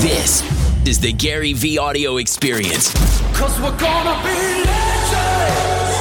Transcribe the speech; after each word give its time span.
This 0.00 0.42
is 0.88 0.98
the 0.98 1.12
Gary 1.12 1.52
Vee 1.52 1.76
audio 1.76 2.16
experience. 2.16 2.94
Cause 3.36 3.60
we're 3.60 3.76
gonna 3.76 4.16
be 4.22 4.64
legends. 4.64 5.96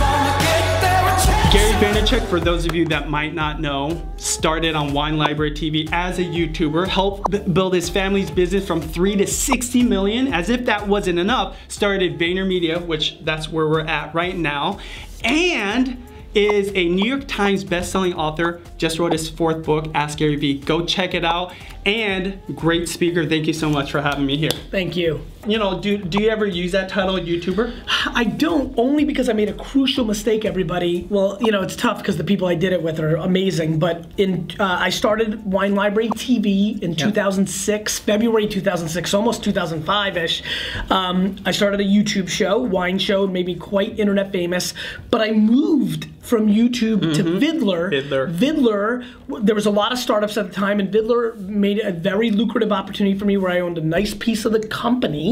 Gonna 0.00 0.38
get 0.40 0.80
there. 0.80 1.52
Gary 1.52 1.72
Vaynerchuk, 1.74 2.26
for 2.28 2.40
those 2.40 2.66
of 2.66 2.74
you 2.74 2.84
that 2.86 3.08
might 3.08 3.32
not 3.32 3.60
know, 3.60 4.02
started 4.16 4.74
on 4.74 4.92
Wine 4.92 5.18
Library 5.18 5.52
TV 5.52 5.88
as 5.92 6.18
a 6.18 6.24
YouTuber, 6.24 6.88
helped 6.88 7.30
b- 7.30 7.38
build 7.38 7.74
his 7.74 7.88
family's 7.88 8.28
business 8.28 8.66
from 8.66 8.80
3 8.80 9.14
to 9.14 9.26
60 9.28 9.84
million. 9.84 10.34
As 10.34 10.48
if 10.48 10.64
that 10.64 10.88
wasn't 10.88 11.20
enough, 11.20 11.56
started 11.68 12.18
VaynerMedia, 12.18 12.84
which 12.84 13.18
that's 13.20 13.48
where 13.48 13.68
we're 13.68 13.86
at 13.86 14.12
right 14.16 14.36
now, 14.36 14.80
and 15.22 15.96
is 16.34 16.72
a 16.74 16.88
New 16.88 17.04
York 17.04 17.26
Times 17.26 17.64
best-selling 17.64 18.14
author, 18.14 18.60
just 18.78 18.98
wrote 18.98 19.12
his 19.12 19.28
fourth 19.28 19.64
book, 19.64 19.90
Ask 19.94 20.18
Gary 20.18 20.36
Vee. 20.36 20.58
Go 20.60 20.84
check 20.84 21.14
it 21.14 21.24
out. 21.24 21.54
And 21.84 22.40
great 22.54 22.88
speaker. 22.88 23.26
Thank 23.28 23.46
you 23.46 23.52
so 23.52 23.68
much 23.68 23.90
for 23.90 24.00
having 24.00 24.26
me 24.26 24.36
here. 24.36 24.50
Thank 24.70 24.96
you. 24.96 25.20
You 25.44 25.58
know, 25.58 25.80
do, 25.80 25.98
do 25.98 26.22
you 26.22 26.30
ever 26.30 26.46
use 26.46 26.70
that 26.70 26.88
title, 26.88 27.16
YouTuber? 27.16 27.74
I 28.14 28.22
don't, 28.22 28.72
only 28.78 29.04
because 29.04 29.28
I 29.28 29.32
made 29.32 29.48
a 29.48 29.52
crucial 29.54 30.04
mistake, 30.04 30.44
everybody. 30.44 31.08
Well, 31.10 31.36
you 31.40 31.50
know, 31.50 31.62
it's 31.62 31.74
tough 31.74 31.98
because 31.98 32.16
the 32.16 32.22
people 32.22 32.46
I 32.46 32.54
did 32.54 32.72
it 32.72 32.80
with 32.80 33.00
are 33.00 33.16
amazing. 33.16 33.80
But 33.80 34.06
in, 34.18 34.48
uh, 34.60 34.76
I 34.80 34.90
started 34.90 35.44
Wine 35.44 35.74
Library 35.74 36.10
TV 36.10 36.80
in 36.80 36.94
2006, 36.94 37.98
February 37.98 38.46
2006, 38.46 39.14
almost 39.14 39.42
2005 39.42 40.16
ish. 40.16 40.44
Um, 40.90 41.36
I 41.44 41.50
started 41.50 41.80
a 41.80 41.84
YouTube 41.84 42.28
show, 42.28 42.58
wine 42.60 43.00
show, 43.00 43.26
made 43.26 43.46
me 43.46 43.56
quite 43.56 43.98
internet 43.98 44.30
famous. 44.30 44.74
But 45.10 45.22
I 45.22 45.32
moved 45.32 46.06
from 46.22 46.46
YouTube 46.46 47.14
to 47.16 47.24
Viddler. 47.24 47.90
Viddler. 47.90 48.32
Viddler, 48.32 49.04
there 49.44 49.56
was 49.56 49.66
a 49.66 49.70
lot 49.70 49.92
of 49.92 49.98
startups 49.98 50.36
at 50.36 50.46
the 50.46 50.52
time, 50.52 50.78
and 50.78 50.90
Viddler 50.90 51.34
made 51.36 51.80
a 51.80 51.90
very 51.90 52.30
lucrative 52.30 52.70
opportunity 52.70 53.18
for 53.18 53.24
me 53.24 53.36
where 53.36 53.50
I 53.50 53.58
owned 53.58 53.76
a 53.76 53.82
nice 53.82 54.14
piece 54.14 54.44
of 54.44 54.52
the 54.52 54.60
company, 54.60 55.31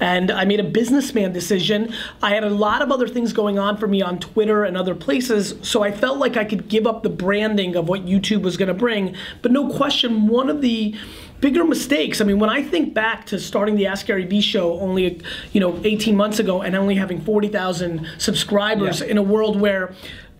and 0.00 0.30
I 0.30 0.44
made 0.44 0.60
a 0.60 0.64
businessman 0.64 1.32
decision. 1.32 1.92
I 2.22 2.30
had 2.34 2.44
a 2.44 2.50
lot 2.50 2.82
of 2.82 2.90
other 2.90 3.08
things 3.08 3.32
going 3.32 3.58
on 3.58 3.76
for 3.76 3.86
me 3.86 4.02
on 4.02 4.18
Twitter 4.18 4.64
and 4.64 4.76
other 4.76 4.94
places, 4.94 5.54
so 5.62 5.82
I 5.82 5.90
felt 5.90 6.18
like 6.18 6.36
I 6.36 6.44
could 6.44 6.68
give 6.68 6.86
up 6.86 7.02
the 7.02 7.10
branding 7.10 7.76
of 7.76 7.88
what 7.88 8.06
YouTube 8.06 8.42
was 8.42 8.56
going 8.56 8.68
to 8.68 8.74
bring. 8.74 9.14
But 9.42 9.52
no 9.52 9.68
question, 9.72 10.26
one 10.28 10.48
of 10.48 10.60
the 10.60 10.94
bigger 11.40 11.64
mistakes. 11.64 12.20
I 12.20 12.24
mean, 12.24 12.38
when 12.38 12.50
I 12.50 12.62
think 12.62 12.94
back 12.94 13.26
to 13.26 13.38
starting 13.38 13.74
the 13.76 13.86
Ask 13.86 14.06
Gary 14.06 14.24
Vee 14.24 14.40
show 14.40 14.78
only, 14.78 15.20
you 15.52 15.60
know, 15.60 15.80
18 15.82 16.16
months 16.16 16.38
ago, 16.38 16.62
and 16.62 16.76
only 16.76 16.94
having 16.94 17.20
40,000 17.20 18.06
subscribers 18.18 19.00
Yeah. 19.00 19.06
in 19.08 19.18
a 19.18 19.22
world 19.22 19.60
where 19.60 19.92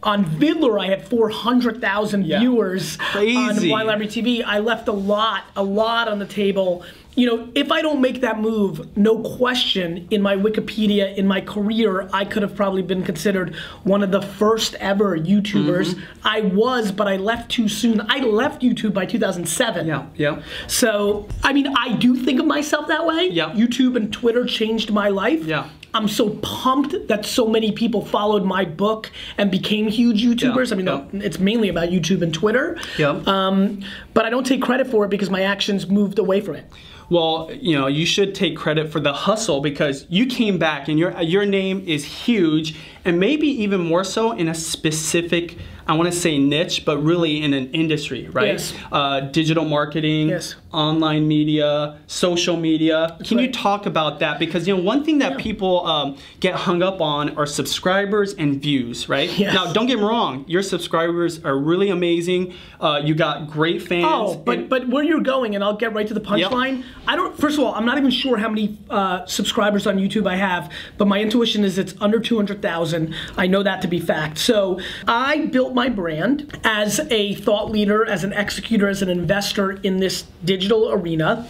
on 0.05 0.25
Viddler 0.25 0.81
I 0.81 0.87
had 0.87 1.07
400,000 1.07 2.27
Yeah. 2.27 2.41
viewers 2.41 2.97
Crazy. 2.97 3.37
on 3.37 3.69
Wine 3.71 3.87
Library 3.87 4.09
TV. 4.11 4.43
I 4.43 4.59
left 4.59 4.89
a 4.89 4.93
lot, 4.93 5.45
a 5.57 5.63
lot 5.63 6.09
on 6.09 6.19
the 6.19 6.27
table. 6.27 6.83
You 7.15 7.27
know, 7.27 7.53
if 7.55 7.71
I 7.71 7.83
don't 7.83 8.01
make 8.01 8.23
that 8.23 8.41
move, 8.41 8.97
no 8.97 9.19
question, 9.19 10.09
in 10.11 10.23
my 10.23 10.35
Wikipedia, 10.35 11.15
in 11.15 11.27
my 11.27 11.43
career, 11.43 12.09
I 12.13 12.25
could 12.25 12.43
have 12.43 12.57
probably 12.57 12.81
been 12.81 13.03
considered 13.03 13.55
one 13.85 14.03
of 14.03 14.11
the 14.11 14.23
first 14.23 14.75
ever 14.77 15.19
YouTubers. 15.19 15.95
Mm-hmm. 15.95 16.27
I 16.27 16.41
was, 16.41 16.91
but 16.91 17.09
I 17.09 17.17
left 17.19 17.51
too 17.51 17.69
soon. 17.69 18.01
I 18.09 18.21
left 18.21 18.63
YouTube 18.63 18.95
by 18.95 19.05
2007. 19.05 19.87
Yeah, 19.87 20.07
yeah. 20.15 20.43
So, 20.69 21.29
I 21.43 21.53
mean, 21.53 21.67
I 21.77 21.97
do 21.97 22.17
think 22.17 22.41
of 22.41 22.47
myself 22.47 22.89
that 22.89 23.05
way. 23.05 23.29
Yeah. 23.29 23.51
YouTube 23.53 23.95
and 23.97 24.11
Twitter 24.11 24.47
changed 24.47 24.91
my 24.91 25.09
life. 25.09 25.45
Yeah. 25.45 25.69
I'm 25.95 26.09
so 26.09 26.31
pumped 26.43 27.09
that 27.09 27.27
so 27.27 27.47
many 27.47 27.71
people 27.73 28.05
followed 28.05 28.45
my 28.45 28.65
book 28.65 29.11
and 29.37 29.51
became 29.51 29.89
huge 29.89 30.25
YouTubers. 30.25 30.69
Yeah, 30.69 30.75
I 30.75 30.77
mean, 30.77 31.21
yeah. 31.21 31.27
it's 31.27 31.39
mainly 31.39 31.69
about 31.69 31.91
YouTube 31.91 32.23
and 32.23 32.33
Twitter. 32.33 32.79
Yeah. 32.97 33.21
Um, 33.27 33.83
but 34.15 34.25
I 34.25 34.31
don't 34.31 34.47
take 34.47 34.63
credit 34.63 34.87
for 34.87 35.05
it 35.05 35.09
because 35.09 35.29
my 35.29 35.43
actions 35.43 35.89
moved 35.89 36.19
away 36.19 36.41
from 36.41 36.57
it. 36.57 36.65
Well, 37.11 37.51
you 37.53 37.79
know, 37.79 37.89
you 37.89 38.07
should 38.07 38.35
take 38.35 38.57
credit 38.57 38.91
for 38.91 38.99
the 38.99 39.13
hustle 39.13 39.61
because 39.61 40.07
you 40.09 40.25
came 40.25 40.57
back 40.57 40.89
and 40.89 40.99
your 40.99 41.21
your 41.21 41.45
name 41.45 41.85
is 41.87 42.05
huge 42.05 42.75
and 43.05 43.21
maybe 43.21 43.49
even 43.49 43.83
more 43.83 44.03
so 44.03 44.33
in 44.33 44.49
a 44.49 44.55
specific 44.55 45.59
I 45.93 45.95
want 45.95 46.11
to 46.11 46.19
say 46.19 46.39
niche, 46.39 46.87
but 46.87 46.97
really 47.05 47.43
in 47.43 47.53
an 47.53 47.71
industry, 47.73 48.27
right? 48.31 48.47
Yes. 48.47 48.73
Uh, 48.91 49.21
digital 49.21 49.67
marketing, 49.67 50.31
Yes. 50.31 50.55
online 50.73 51.29
media, 51.29 51.99
social 52.07 52.57
media. 52.57 53.19
Can 53.27 53.39
you 53.39 53.53
talk 53.53 53.85
about 53.85 54.19
that? 54.21 54.39
Because 54.39 54.67
you 54.67 54.75
know, 54.75 54.83
one 54.83 55.05
thing 55.05 55.19
that 55.19 55.37
people 55.37 55.87
um, 55.87 56.17
get 56.41 56.55
hung 56.55 56.83
up 56.83 57.03
on 57.03 57.37
are 57.37 57.45
subscribers 57.45 58.33
and 58.33 58.63
views, 58.63 59.07
right? 59.11 59.29
Yes. 59.39 59.53
Now, 59.53 59.71
don't 59.75 59.85
get 59.87 59.99
me 59.99 60.05
wrong, 60.05 60.47
your 60.49 60.63
subscribers 60.63 61.45
are 61.45 61.59
really 61.59 61.91
amazing. 61.91 62.55
Uh, 62.81 63.03
you 63.05 63.15
got 63.15 63.51
great 63.51 63.83
fans. 63.83 64.07
Oh, 64.09 64.35
but 64.39 64.71
but 64.71 64.89
where 64.89 65.05
you're 65.05 65.21
going, 65.21 65.55
and 65.55 65.63
I'll 65.63 65.77
get 65.77 65.93
right 65.93 66.07
to 66.09 66.15
the 66.15 66.21
punchline. 66.21 66.85
I 67.07 67.17
don't. 67.17 67.37
First 67.39 67.59
of 67.59 67.65
all, 67.65 67.75
I'm 67.75 67.85
not 67.85 67.99
even 67.99 68.11
sure 68.11 68.39
how 68.39 68.49
many 68.49 68.79
uh, 68.89 69.27
subscribers 69.27 69.87
on 69.87 69.99
YouTube 69.99 70.27
I 70.27 70.37
have, 70.37 70.73
but 70.97 71.07
my 71.07 71.21
intuition 71.21 71.65
is 71.65 71.77
it's 71.77 71.95
under 72.01 72.19
200,000. 72.19 73.15
I 73.37 73.47
know 73.47 73.63
that 73.63 73.83
to 73.83 73.89
be 73.89 74.01
fact. 74.01 74.39
So 74.39 74.81
I 75.07 75.47
built 75.47 75.75
my 75.75 75.82
brand 75.89 76.59
as 76.65 77.01
a 77.11 77.35
thought 77.35 77.71
leader, 77.71 78.07
as 78.07 78.25
an 78.25 78.33
executor, 78.33 78.89
as 78.89 79.03
an 79.03 79.09
investor 79.09 79.73
in 79.83 79.99
this 79.99 80.25
digital 80.45 80.93
arena, 80.93 81.49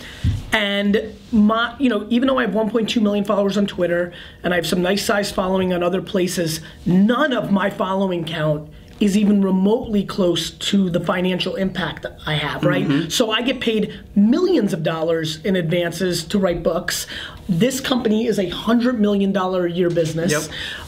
and 0.53 1.15
my, 1.33 1.75
you 1.79 1.89
know, 1.89 2.07
even 2.11 2.29
though 2.29 2.39
I 2.39 2.43
have 2.43 2.55
1.2 2.55 3.01
million 3.01 3.25
followers 3.25 3.57
on 3.57 3.67
Twitter 3.67 4.13
and 4.43 4.53
I 4.53 4.57
have 4.57 4.67
some 4.67 4.83
nice 4.83 5.05
size 5.05 5.33
following 5.33 5.73
on 5.73 5.83
other 5.83 6.03
places, 6.03 6.61
none 6.85 7.33
of 7.33 7.51
my 7.51 7.71
following 7.71 8.25
count 8.25 8.71
is 9.01 9.17
even 9.17 9.43
remotely 9.43 10.05
close 10.05 10.51
to 10.51 10.89
the 10.89 11.01
financial 11.01 11.57
impact 11.57 12.03
that 12.03 12.19
I 12.25 12.35
have, 12.35 12.63
right? 12.63 12.87
Mm-hmm. 12.87 13.09
So 13.09 13.33
I 13.33 13.43
get 13.43 13.61
paid 13.61 13.99
millions 14.15 14.73
of 14.73 14.85
dollars 14.85 15.45
in 15.45 15.57
advances 15.57 16.23
to 16.25 16.39
write 16.39 16.63
books. 16.63 17.09
This 17.49 17.81
company 17.81 18.27
is 18.27 18.39
a 18.39 18.49
hundred 18.49 19.01
million 19.01 19.33
dollar 19.33 19.67
a 19.67 19.73
year 19.73 19.91
business. 19.91 20.31
Yep. 20.31 20.43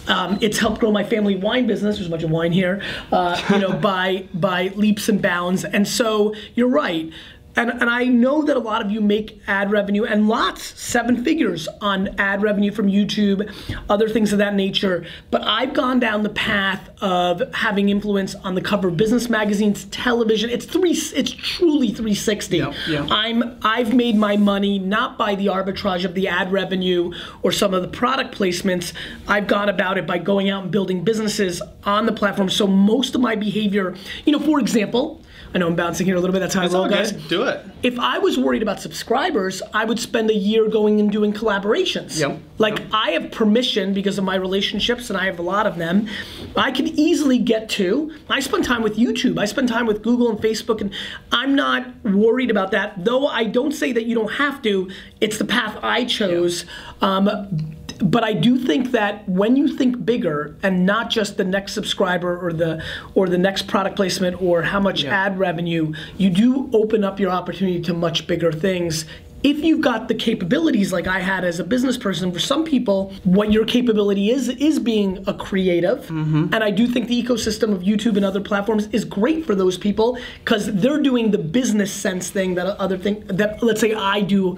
Um, 0.06 0.38
it's 0.40 0.58
helped 0.58 0.80
grow 0.80 0.92
my 0.92 1.04
family 1.04 1.36
wine 1.36 1.66
business. 1.66 1.96
There's 1.96 2.06
a 2.06 2.10
bunch 2.10 2.22
of 2.22 2.30
wine 2.30 2.52
here, 2.52 2.82
uh, 3.12 3.40
you 3.50 3.58
know, 3.58 3.72
by 3.78 4.26
by 4.34 4.68
leaps 4.74 5.08
and 5.08 5.20
bounds. 5.20 5.64
And 5.64 5.86
so 5.86 6.34
you're 6.54 6.68
right. 6.68 7.10
And, 7.56 7.70
and 7.70 7.88
I 7.88 8.04
know 8.04 8.42
that 8.42 8.56
a 8.56 8.60
lot 8.60 8.84
of 8.84 8.90
you 8.90 9.00
make 9.00 9.40
ad 9.46 9.70
revenue 9.70 10.04
and 10.04 10.28
lots, 10.28 10.62
seven 10.80 11.22
figures 11.24 11.68
on 11.80 12.08
ad 12.18 12.42
revenue 12.42 12.72
from 12.72 12.86
YouTube, 12.88 13.50
other 13.88 14.08
things 14.08 14.32
of 14.32 14.38
that 14.38 14.54
nature. 14.54 15.04
But 15.30 15.42
I've 15.44 15.72
gone 15.72 16.00
down 16.00 16.22
the 16.22 16.30
path 16.30 16.90
of 17.00 17.42
having 17.54 17.88
influence 17.90 18.34
on 18.34 18.54
the 18.54 18.60
cover 18.60 18.88
of 18.88 18.96
business 18.96 19.28
magazines, 19.28 19.84
television. 19.86 20.50
It's 20.50 20.64
three. 20.64 20.92
It's 20.92 21.30
truly 21.30 21.88
360. 21.88 22.56
Yeah, 22.58 22.72
yeah. 22.88 23.06
I'm. 23.10 23.58
I've 23.62 23.94
made 23.94 24.16
my 24.16 24.36
money 24.36 24.78
not 24.78 25.16
by 25.16 25.34
the 25.34 25.46
arbitrage 25.46 26.04
of 26.04 26.14
the 26.14 26.28
ad 26.28 26.50
revenue 26.52 27.12
or 27.42 27.52
some 27.52 27.72
of 27.74 27.82
the 27.82 27.88
product 27.88 28.36
placements. 28.36 28.92
I've 29.28 29.46
gone 29.46 29.68
about 29.68 29.96
it 29.98 30.06
by 30.06 30.18
going 30.18 30.50
out 30.50 30.62
and 30.64 30.72
building 30.72 31.04
businesses 31.04 31.62
on 31.84 32.06
the 32.06 32.12
platform. 32.12 32.50
So 32.50 32.66
most 32.66 33.14
of 33.14 33.20
my 33.20 33.36
behavior, 33.36 33.94
you 34.24 34.32
know, 34.32 34.40
for 34.40 34.58
example. 34.58 35.20
I 35.52 35.58
know 35.58 35.68
I'm 35.68 35.76
bouncing 35.76 36.04
here 36.04 36.16
a 36.16 36.20
little 36.20 36.32
bit. 36.32 36.40
That's 36.40 36.52
how 36.54 36.64
It's 36.64 36.74
I 36.74 36.78
roll, 36.78 36.88
guys. 36.88 37.12
good. 37.12 37.28
Do 37.44 37.50
it. 37.50 37.66
If 37.82 37.98
I 37.98 38.18
was 38.18 38.38
worried 38.38 38.62
about 38.62 38.80
subscribers, 38.80 39.62
I 39.72 39.84
would 39.84 39.98
spend 39.98 40.30
a 40.30 40.34
year 40.34 40.68
going 40.68 41.00
and 41.00 41.10
doing 41.12 41.32
collaborations. 41.32 42.18
Yep. 42.18 42.38
Like 42.58 42.78
Yep. 42.78 42.88
I 42.92 43.10
have 43.10 43.30
permission 43.30 43.92
because 43.94 44.18
of 44.18 44.24
my 44.24 44.36
relationships, 44.36 45.10
and 45.10 45.18
I 45.18 45.26
have 45.26 45.38
a 45.38 45.42
lot 45.42 45.66
of 45.66 45.76
them. 45.76 46.08
I 46.56 46.70
can 46.70 46.86
easily 46.88 47.38
get 47.38 47.68
to. 47.70 48.14
I 48.30 48.40
spend 48.40 48.64
time 48.64 48.82
with 48.82 48.96
YouTube. 48.96 49.38
I 49.38 49.44
spend 49.44 49.68
time 49.68 49.86
with 49.86 50.02
Google 50.02 50.30
and 50.30 50.38
Facebook, 50.38 50.80
and 50.80 50.92
I'm 51.32 51.54
not 51.54 51.86
worried 52.04 52.50
about 52.50 52.70
that. 52.70 53.04
Though 53.04 53.26
I 53.26 53.44
don't 53.44 53.72
say 53.72 53.92
that 53.92 54.06
you 54.06 54.14
don't 54.14 54.32
have 54.32 54.62
to. 54.62 54.90
It's 55.20 55.38
the 55.38 55.44
path 55.44 55.78
I 55.82 56.04
chose. 56.04 56.64
Um, 57.00 57.73
but 57.98 58.24
I 58.24 58.32
do 58.32 58.58
think 58.58 58.92
that 58.92 59.28
when 59.28 59.56
you 59.56 59.68
think 59.76 60.04
bigger 60.04 60.56
and 60.62 60.84
not 60.86 61.10
just 61.10 61.36
the 61.36 61.44
next 61.44 61.72
subscriber 61.72 62.38
or 62.38 62.52
the 62.52 62.82
or 63.14 63.28
the 63.28 63.38
next 63.38 63.66
product 63.66 63.96
placement 63.96 64.40
or 64.42 64.62
how 64.62 64.80
much 64.80 65.04
Yeah. 65.04 65.24
ad 65.26 65.38
revenue, 65.38 65.92
you 66.16 66.30
do 66.30 66.68
open 66.72 67.04
up 67.04 67.20
your 67.20 67.30
opportunity 67.30 67.80
to 67.82 67.94
much 67.94 68.26
bigger 68.26 68.52
things. 68.52 69.04
If 69.42 69.62
you've 69.62 69.82
got 69.82 70.08
the 70.08 70.14
capabilities 70.14 70.90
like 70.90 71.06
I 71.06 71.18
had 71.20 71.44
as 71.44 71.60
a 71.60 71.64
business 71.64 71.98
person, 71.98 72.32
for 72.32 72.38
some 72.38 72.64
people, 72.64 73.12
what 73.24 73.52
your 73.52 73.66
capability 73.66 74.30
is 74.30 74.48
is 74.48 74.78
being 74.78 75.22
a 75.26 75.34
creative. 75.34 75.98
Mm-hmm. 76.06 76.54
And 76.54 76.64
I 76.64 76.70
do 76.70 76.86
think 76.86 77.08
the 77.08 77.22
ecosystem 77.22 77.72
of 77.74 77.82
YouTube 77.82 78.16
and 78.16 78.24
other 78.24 78.40
platforms 78.40 78.88
is 78.92 79.04
great 79.04 79.44
for 79.44 79.54
those 79.54 79.76
people 79.76 80.16
because 80.42 80.72
they're 80.72 81.02
doing 81.02 81.30
the 81.30 81.36
business 81.36 81.92
sense 81.92 82.30
thing 82.30 82.54
that 82.54 82.66
other 82.80 82.96
thing 82.96 83.22
that 83.26 83.62
let's 83.62 83.82
say 83.82 83.92
I 83.92 84.22
do 84.22 84.56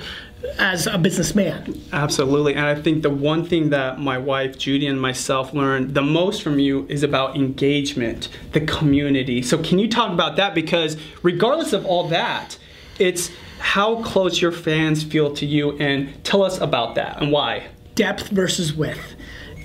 as 0.58 0.86
a 0.86 0.98
businessman. 0.98 1.80
Absolutely. 1.92 2.54
And 2.54 2.66
I 2.66 2.74
think 2.74 3.02
the 3.02 3.10
one 3.10 3.44
thing 3.44 3.70
that 3.70 3.98
my 3.98 4.18
wife, 4.18 4.56
Judy, 4.58 4.86
and 4.86 5.00
myself 5.00 5.52
learned 5.52 5.94
the 5.94 6.02
most 6.02 6.42
from 6.42 6.58
you 6.58 6.86
is 6.88 7.02
about 7.02 7.36
engagement, 7.36 8.28
the 8.52 8.60
community. 8.60 9.42
So, 9.42 9.58
can 9.58 9.78
you 9.78 9.88
talk 9.88 10.12
about 10.12 10.36
that? 10.36 10.54
Because, 10.54 10.96
regardless 11.22 11.72
of 11.72 11.84
all 11.84 12.08
that, 12.08 12.58
it's 12.98 13.30
how 13.58 14.02
close 14.02 14.40
your 14.40 14.52
fans 14.52 15.02
feel 15.02 15.32
to 15.34 15.46
you, 15.46 15.76
and 15.78 16.22
tell 16.24 16.42
us 16.42 16.60
about 16.60 16.94
that 16.94 17.20
and 17.20 17.32
why. 17.32 17.68
depth 17.94 18.28
versus 18.28 18.74
width. 18.74 19.15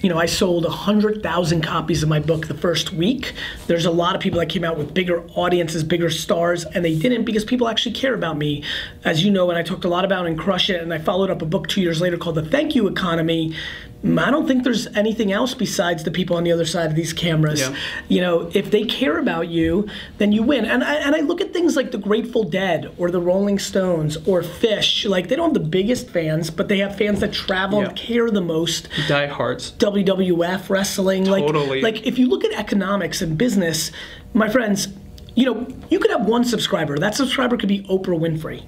You 0.02 0.10
know, 0.10 0.18
I 0.18 0.26
sold 0.26 0.64
100,000 0.64 1.62
copies 1.62 2.02
of 2.02 2.10
my 2.10 2.20
book 2.20 2.48
the 2.48 2.56
first 2.56 2.92
week. 2.92 3.34
There's 3.68 3.86
a 3.86 3.92
lot 3.92 4.16
of 4.16 4.22
people 4.22 4.40
that 4.40 4.48
came 4.50 4.64
out 4.64 4.78
with 4.78 4.94
bigger 4.94 5.24
audiences, 5.36 5.84
bigger 5.84 6.10
stars, 6.10 6.66
and 6.66 6.84
they 6.84 6.98
didn't 6.98 7.24
because 7.24 7.46
people 7.46 7.68
actually 7.68 7.94
care 7.94 8.14
about 8.14 8.38
me. 8.38 8.64
As 9.04 9.24
you 9.24 9.32
know, 9.32 9.50
and 9.50 9.60
I 9.60 9.64
talked 9.64 9.86
a 9.86 9.90
lot 9.90 10.04
about 10.04 10.26
in 10.26 10.38
Crush 10.38 10.70
It, 10.70 10.82
and 10.82 10.94
I 10.94 10.98
followed 10.98 11.30
up 11.30 11.42
a 11.42 11.46
book 11.46 11.68
two 11.68 11.82
years 11.82 12.02
later 12.02 12.18
called 12.18 12.36
The 12.36 12.46
Thank 12.46 12.76
You 12.76 12.88
Economy. 12.88 13.56
I 14.04 14.32
don't 14.32 14.48
think 14.48 14.64
there's 14.64 14.88
anything 14.96 15.32
else 15.32 15.54
besides 15.54 16.04
the 16.04 16.10
people 16.12 16.36
on 16.36 16.44
the 16.44 16.52
other 16.52 16.66
side 16.66 16.90
of 16.90 16.96
these 16.96 17.14
cameras. 17.14 17.62
Yeah. 17.62 17.76
You 18.08 18.22
know, 18.22 18.50
if 18.54 18.72
they 18.72 18.84
care 18.84 19.20
about 19.20 19.48
you, 19.50 19.88
then 20.18 20.32
you 20.32 20.42
win. 20.42 20.66
And 20.66 20.84
I, 20.84 20.96
and 20.96 21.16
I 21.16 21.20
look 21.20 21.40
at 21.40 21.54
things 21.54 21.76
like 21.76 21.92
the 21.92 22.00
Grateful 22.00 22.44
Dead 22.44 22.92
or 22.98 23.12
the 23.12 23.22
Rolling 23.22 23.60
Stones 23.60 24.18
or 24.26 24.42
Phish. 24.42 25.08
Like, 25.08 25.28
they 25.30 25.36
don't 25.36 25.54
have 25.54 25.64
the 25.64 25.70
biggest 25.70 26.10
fans, 26.10 26.50
but 26.50 26.68
they 26.68 26.80
have 26.80 26.98
fans 26.98 27.20
that 27.20 27.32
travel 27.32 27.80
Yeah. 27.82 27.90
and 27.90 27.96
care 27.98 28.32
the 28.32 28.42
most. 28.42 28.90
Diehards. 29.08 29.72
WWF 29.74 30.70
wrestling. 30.70 31.26
Totally. 31.26 31.82
Like, 31.82 31.98
like 31.98 32.08
if 32.08 32.18
you 32.18 32.28
look 32.28 32.44
at 32.44 32.54
economics 32.54 33.22
and 33.22 33.38
business, 33.38 33.92
my 34.34 34.50
friends, 34.50 34.88
you 35.36 35.46
know, 35.46 35.68
you 35.90 36.00
could 36.00 36.12
have 36.12 36.26
one 36.26 36.44
subscriber. 36.44 36.98
That 36.98 37.14
subscriber 37.16 37.56
could 37.56 37.70
be 37.70 37.84
Oprah 37.84 38.20
Winfrey. 38.20 38.64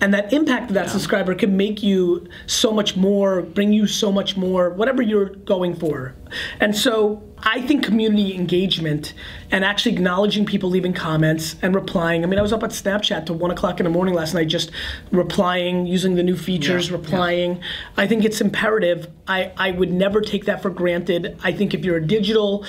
And 0.00 0.12
that 0.12 0.32
impact 0.32 0.68
of 0.70 0.74
that 0.74 0.90
subscriber 0.90 1.34
can 1.34 1.56
make 1.56 1.82
you 1.82 2.28
so 2.46 2.70
much 2.70 2.96
more, 2.96 3.42
bring 3.42 3.72
you 3.72 3.86
so 3.86 4.12
much 4.12 4.36
more, 4.36 4.70
whatever 4.70 5.02
you're 5.02 5.30
going 5.30 5.74
for. 5.74 6.14
And 6.60 6.76
so 6.76 7.22
I 7.38 7.62
think 7.62 7.84
community 7.84 8.34
engagement 8.34 9.14
and 9.50 9.64
actually 9.64 9.92
acknowledging 9.92 10.44
people 10.44 10.68
leaving 10.68 10.92
comments 10.92 11.56
and 11.62 11.74
replying. 11.74 12.24
I 12.24 12.26
mean, 12.26 12.38
I 12.38 12.42
was 12.42 12.52
up 12.52 12.62
at 12.62 12.70
Snapchat 12.70 13.26
till 13.26 13.36
one 13.36 13.50
o'clock 13.50 13.80
in 13.80 13.84
the 13.84 13.90
morning 13.90 14.14
last 14.14 14.34
night, 14.34 14.48
just 14.48 14.70
replying, 15.12 15.86
using 15.86 16.14
the 16.14 16.22
new 16.22 16.36
features, 16.36 16.90
Yeah, 16.90 16.96
replying. 16.96 17.60
I 17.96 18.06
think 18.06 18.24
it's 18.24 18.40
imperative. 18.40 19.08
I, 19.26 19.52
I 19.56 19.70
would 19.70 19.92
never 19.92 20.20
take 20.20 20.44
that 20.44 20.60
for 20.60 20.70
granted. 20.70 21.38
I 21.42 21.52
think 21.52 21.72
if 21.72 21.84
you're 21.84 21.96
a 21.96 22.06
digital 22.06 22.66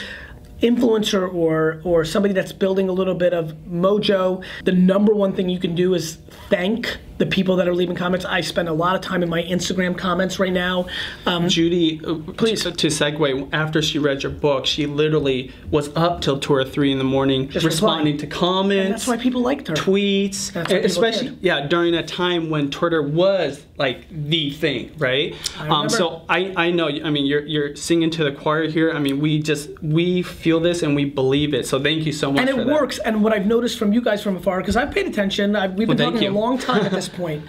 influencer 0.61 1.31
or 1.31 1.81
or 1.83 2.03
somebody 2.03 2.33
that's 2.33 2.51
building 2.51 2.89
a 2.89 2.91
little 2.91 3.13
bit 3.13 3.33
of 3.33 3.53
mojo, 3.69 4.43
the 4.63 4.71
number 4.71 5.13
one 5.13 5.33
thing 5.33 5.49
you 5.49 5.59
can 5.59 5.75
do 5.75 5.93
is 5.93 6.17
thank 6.49 6.97
the 7.17 7.25
people 7.25 7.55
that 7.57 7.67
are 7.67 7.73
leaving 7.75 7.95
comments. 7.95 8.25
I 8.25 8.41
spend 8.41 8.69
a 8.69 8.73
lot 8.73 8.95
of 8.95 9.01
time 9.01 9.23
in 9.23 9.29
my 9.29 9.43
Instagram 9.43 9.97
comments 9.97 10.39
right 10.39 10.53
now. 10.53 10.85
Um, 11.25 11.47
Judy, 11.49 11.99
uh, 12.05 12.15
Please. 12.33 12.63
To, 12.63 12.71
segue, 12.71 13.49
after 13.53 13.81
she 13.81 13.99
read 13.99 14.23
your 14.23 14.31
book, 14.31 14.65
she 14.65 14.85
literally 14.85 15.51
was 15.71 15.89
up 15.95 16.21
till 16.21 16.39
two 16.39 16.53
or 16.53 16.63
three 16.65 16.91
in 16.91 16.97
the 16.97 17.03
morning 17.03 17.47
responding 17.47 18.13
replying. 18.13 18.17
to 18.17 18.27
comments. 18.27 18.85
and 18.85 18.93
that's 18.93 19.07
why 19.07 19.17
people 19.17 19.41
liked 19.41 19.67
her. 19.67 19.73
tweets, 19.73 20.51
That's 20.51 20.69
what 20.71 20.81
people 20.81 20.85
especially 20.85 21.29
did. 21.29 21.39
yeah 21.41 21.67
during 21.67 21.93
a 21.95 22.05
time 22.05 22.49
when 22.49 22.69
Twitter 22.69 23.01
was 23.01 23.63
like 23.77 24.05
the 24.09 24.49
thing, 24.51 24.91
right? 24.97 25.35
Um, 25.59 25.89
so 25.89 26.23
I 26.29 26.53
I 26.55 26.71
know 26.71 26.87
I 26.87 27.09
mean 27.09 27.25
you're 27.25 27.45
you're 27.45 27.75
singing 27.75 28.09
to 28.11 28.23
the 28.23 28.31
choir 28.31 28.67
here. 28.67 28.91
I 28.91 28.99
mean 28.99 29.19
we 29.19 29.39
just 29.41 29.69
we 29.81 30.21
feel 30.23 30.59
this 30.59 30.83
and 30.83 30.95
we 30.95 31.05
believe 31.05 31.53
it. 31.53 31.65
So 31.67 31.81
thank 31.81 32.05
you 32.05 32.11
so 32.11 32.31
much. 32.31 32.41
and 32.41 32.49
for 32.49 32.61
it 32.61 32.67
works. 32.67 32.99
And 32.99 33.23
what 33.23 33.33
I've 33.33 33.45
noticed 33.45 33.77
from 33.77 33.93
you 33.93 34.01
guys 34.01 34.21
from 34.23 34.37
afar, 34.37 34.59
because 34.59 34.75
I've 34.75 34.91
paid 34.91 35.07
attention, 35.07 35.55
I've, 35.55 35.73
we've 35.75 35.87
been 35.87 35.97
Well, 35.97 36.11
talking 36.11 36.27
a 36.27 36.31
long 36.31 36.57
time 36.57 36.85
at 36.85 36.91
this 36.91 37.06
point. 37.09 37.43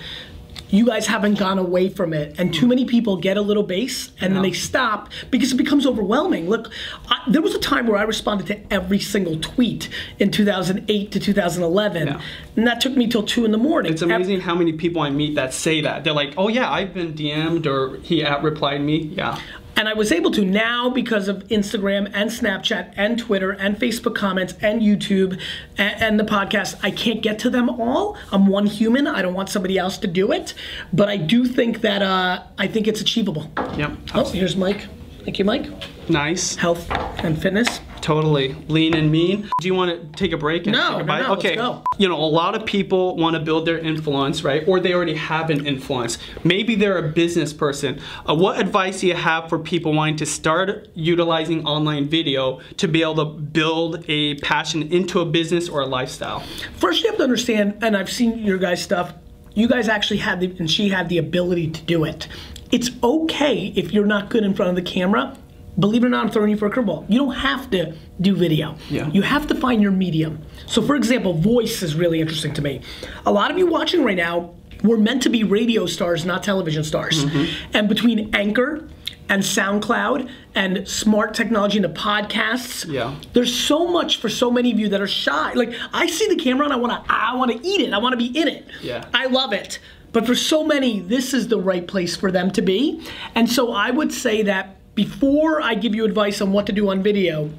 You 0.71 0.85
guys 0.85 1.07
haven't 1.07 1.39
gone 1.39 1.59
away 1.59 1.89
from 1.89 2.13
it, 2.13 2.39
and 2.39 2.53
too 2.53 2.67
many 2.67 2.85
people 2.85 3.17
get 3.17 3.39
a 3.39 3.41
little 3.41 3.63
base 3.63 4.11
and 4.21 4.35
then 4.35 4.43
they 4.43 4.53
stop 4.53 5.09
because 5.31 5.51
it 5.53 5.57
becomes 5.57 5.87
overwhelming. 5.87 6.47
Look, 6.51 6.71
I, 7.09 7.23
there 7.27 7.41
was 7.41 7.55
a 7.55 7.59
time 7.59 7.87
where 7.87 7.97
I 7.97 8.03
responded 8.03 8.49
to 8.49 8.61
every 8.71 8.99
single 8.99 9.39
tweet 9.41 9.89
in 10.19 10.31
2008 10.31 11.11
to 11.13 11.19
2011, 11.21 12.07
Yeah. 12.09 12.21
and 12.57 12.67
that 12.67 12.83
took 12.83 12.95
me 12.99 13.07
till 13.07 13.23
two 13.23 13.47
in 13.47 13.51
the 13.53 13.57
morning. 13.57 13.93
It's 13.93 14.03
amazing 14.03 14.41
how 14.43 14.55
many 14.55 14.75
people 14.75 15.01
I 15.01 15.09
meet 15.09 15.37
that 15.37 15.55
say 15.55 15.81
that. 15.81 16.05
They're 16.05 16.13
like, 16.13 16.35
"Oh 16.37 16.49
yeah, 16.49 16.71
I've 16.71 16.93
been 16.93 17.15
DM'd 17.15 17.67
or 17.67 17.97
he 18.03 18.23
at 18.23 18.43
replied 18.43 18.83
me." 18.83 18.97
Yeah. 19.17 19.39
And 19.79 19.89
I 19.89 19.95
was 19.95 20.11
able 20.11 20.33
to 20.33 20.45
now 20.45 20.91
because 20.91 21.29
of 21.29 21.47
Instagram 21.47 22.11
and 22.13 22.31
Snapchat 22.31 22.95
and 22.97 23.17
Twitter 23.17 23.53
and 23.53 23.79
Facebook 23.79 24.17
comments 24.17 24.55
and 24.61 24.83
YouTube 24.83 25.41
and, 25.77 26.03
and 26.03 26.19
the 26.19 26.25
podcast. 26.25 26.81
I 26.83 26.91
can't 26.91 27.23
get 27.23 27.39
to 27.39 27.51
them 27.51 27.71
all. 27.71 28.17
I'm 28.33 28.49
one 28.49 28.67
human. 28.67 29.07
I 29.07 29.23
don't 29.23 29.35
want 29.35 29.51
somebody 29.51 29.79
else 29.79 29.97
to 29.99 30.09
do 30.09 30.33
it. 30.33 30.53
But 30.93 31.09
I 31.09 31.17
do 31.17 31.47
think 31.47 31.83
that 31.83 32.03
uh, 32.03 32.43
I 32.59 32.67
think 32.67 32.89
it's 32.89 33.01
achievable. 33.01 33.53
Yep. 33.77 33.93
Oh, 34.15 34.29
here's 34.33 34.57
Mike. 34.57 34.89
Thank 35.23 35.39
you, 35.39 35.45
Mike. 35.45 35.71
Nice. 36.11 36.57
Health 36.57 36.91
and 36.91 37.41
fitness. 37.41 37.79
Totally. 38.01 38.55
Lean 38.69 38.95
and 38.95 39.11
mean. 39.11 39.49
Do 39.61 39.67
you 39.67 39.75
want 39.75 39.91
to 39.91 40.19
take 40.19 40.33
a 40.33 40.37
break 40.37 40.67
and 40.67 40.73
No, 40.73 40.81
say 40.83 40.91
no, 40.93 40.99
goodbye? 40.99 41.21
no, 41.23 41.29
let's 41.35 41.45
okay. 41.45 41.83
You 41.99 42.09
know, 42.09 42.17
a 42.17 42.25
lot 42.25 42.55
of 42.55 42.65
people 42.65 43.17
want 43.17 43.35
to 43.35 43.41
build 43.41 43.67
their 43.67 43.79
influence, 43.79 44.43
right? 44.45 44.67
Or 44.67 44.81
they 44.81 44.95
already 44.95 45.15
have 45.15 45.51
an 45.51 45.67
influence. 45.67 46.19
Maybe 46.45 46.75
they're 46.75 46.99
a 46.99 47.09
business 47.09 47.53
person. 47.53 48.01
Uh, 48.29 48.35
what 48.35 48.59
advice 48.61 49.01
do 49.01 49.09
you 49.09 49.15
have 49.15 49.49
for 49.49 49.59
people 49.59 49.93
wanting 49.93 50.17
to 50.17 50.27
start 50.27 50.89
utilizing 50.95 51.67
online 51.67 52.09
video 52.09 52.61
to 52.77 52.89
be 52.89 53.03
able 53.03 53.17
to 53.17 53.25
build 53.25 54.05
a 54.09 54.37
passion 54.37 54.83
into 54.93 55.21
a 55.21 55.25
business 55.27 55.69
or 55.69 55.81
a 55.81 55.87
lifestyle? 55.87 56.41
First, 56.77 57.03
you 57.03 57.09
have 57.11 57.19
to 57.19 57.25
understand, 57.25 57.79
and 57.83 57.97
I've 57.97 58.11
seen 58.11 58.39
your 58.39 58.59
guys' 58.59 58.83
stuff. 58.83 59.13
You 59.55 59.67
guys 59.69 59.89
actually 59.89 60.19
had 60.19 60.41
the, 60.41 60.55
and 60.59 60.71
she 60.71 60.89
had 60.89 61.09
the 61.09 61.19
ability 61.19 61.71
to 61.71 61.83
do 61.83 62.05
it. 62.05 62.29
It's 62.71 62.91
okay 63.03 63.73
if 63.75 63.93
you're 63.93 64.07
not 64.07 64.31
good 64.31 64.45
in 64.45 64.55
front 64.55 64.69
of 64.71 64.77
the 64.77 64.83
camera. 64.89 65.37
Believe 65.79 66.03
it 66.03 66.07
or 66.07 66.11
not, 66.11 66.27
I'm 66.27 66.31
throwing 66.33 66.51
you 66.51 66.57
for 66.57 66.67
a 66.67 66.71
curveball. 66.71 67.09
You 67.09 67.19
don't 67.19 67.35
have 67.35 67.71
to 67.71 67.95
do 68.21 68.35
video. 68.35 68.77
Yeah. 68.91 69.09
You 69.11 69.23
have 69.23 69.47
to 69.47 69.55
find 69.55 69.81
your 69.81 69.93
medium. 69.93 70.43
So, 70.67 70.83
for 70.83 70.97
example, 70.97 71.35
voice 71.35 71.83
is 71.83 71.95
really 71.95 72.21
interesting 72.21 72.53
to 72.55 72.63
me. 72.63 72.81
A 73.27 73.33
lot 73.33 73.51
of 73.51 73.59
you 73.59 73.67
watching 73.67 74.03
right 74.03 74.17
now, 74.17 74.55
we're 74.83 74.97
meant 74.97 75.23
to 75.25 75.29
be 75.29 75.45
radio 75.45 75.87
stars, 75.87 76.25
not 76.25 76.43
television 76.43 76.83
stars. 76.85 77.25
Mm-hmm. 77.25 77.71
And 77.77 77.89
between 77.89 78.35
Anchor 78.35 78.89
and 79.29 79.43
SoundCloud 79.43 80.29
and 80.55 80.89
smart 80.89 81.35
technology 81.35 81.77
into 81.77 81.91
podcasts, 81.91 82.91
Yeah. 82.91 83.15
there's 83.33 83.55
so 83.55 83.87
much 83.87 84.17
for 84.17 84.29
so 84.29 84.51
many 84.51 84.73
of 84.73 84.79
you 84.81 84.89
that 84.89 85.01
are 85.01 85.07
shy. 85.07 85.53
Like 85.53 85.73
I 85.93 86.07
see 86.07 86.27
the 86.29 86.37
camera 86.37 86.65
and 86.65 86.73
I 86.73 86.77
want 86.77 87.05
to 87.07 87.13
I 87.13 87.35
want 87.37 87.51
to 87.53 87.59
eat 87.69 87.83
it. 87.83 87.93
I 87.93 87.99
want 87.99 88.15
to 88.15 88.17
be 88.17 88.37
in 88.37 88.49
it. 88.49 88.67
Yeah. 88.83 89.05
I 89.15 89.27
love 89.27 89.53
it. 89.53 89.79
But 90.13 90.27
for 90.27 90.35
so 90.35 90.65
many, 90.65 91.01
this 91.01 91.35
is 91.35 91.49
the 91.49 91.61
right 91.61 91.87
place 91.87 92.17
for 92.17 92.33
them 92.33 92.51
to 92.53 92.63
be. 92.63 93.07
And 93.35 93.51
so 93.51 93.73
I 93.73 93.91
would 93.91 94.13
say 94.13 94.43
that 94.43 94.77
before 94.99 95.63
I 95.63 95.77
give 95.77 95.95
you 95.95 96.05
advice 96.05 96.41
on 96.41 96.51
what 96.51 96.67
to 96.67 96.73
do 96.73 96.91
on 96.91 97.05
video, 97.05 97.51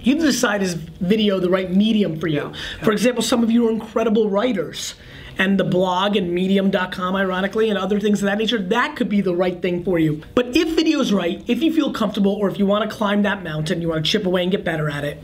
you 0.00 0.12
have 0.12 0.20
to 0.20 0.30
decide 0.30 0.62
is 0.62 0.74
video 0.74 1.40
the 1.40 1.50
right 1.50 1.68
medium 1.72 2.20
for 2.20 2.28
you. 2.28 2.52
Yeah. 2.52 2.84
For 2.84 2.92
example, 2.92 3.20
some 3.20 3.42
of 3.42 3.50
you 3.50 3.66
are 3.66 3.72
incredible 3.72 4.30
writers. 4.30 4.94
And 5.38 5.58
the 5.58 5.64
blog 5.64 6.14
and 6.14 6.32
medium.com, 6.32 7.16
ironically, 7.16 7.68
and 7.68 7.76
other 7.76 7.98
things 7.98 8.22
of 8.22 8.26
that 8.26 8.38
nature, 8.38 8.60
that 8.60 8.94
could 8.94 9.08
be 9.08 9.20
the 9.20 9.34
right 9.34 9.60
thing 9.60 9.82
for 9.82 9.98
you. 9.98 10.22
But 10.36 10.56
if 10.56 10.76
video 10.76 11.00
is 11.00 11.12
right, 11.12 11.42
if 11.48 11.62
you 11.62 11.72
feel 11.72 11.92
comfortable, 11.92 12.32
or 12.32 12.48
if 12.48 12.60
you 12.60 12.66
want 12.66 12.88
to 12.88 12.96
climb 12.96 13.22
that 13.22 13.42
mountain, 13.42 13.82
you 13.82 13.88
want 13.88 14.04
to 14.04 14.10
chip 14.10 14.24
away 14.24 14.42
and 14.42 14.50
get 14.52 14.64
better 14.64 14.88
at 14.88 15.04
it, 15.04 15.20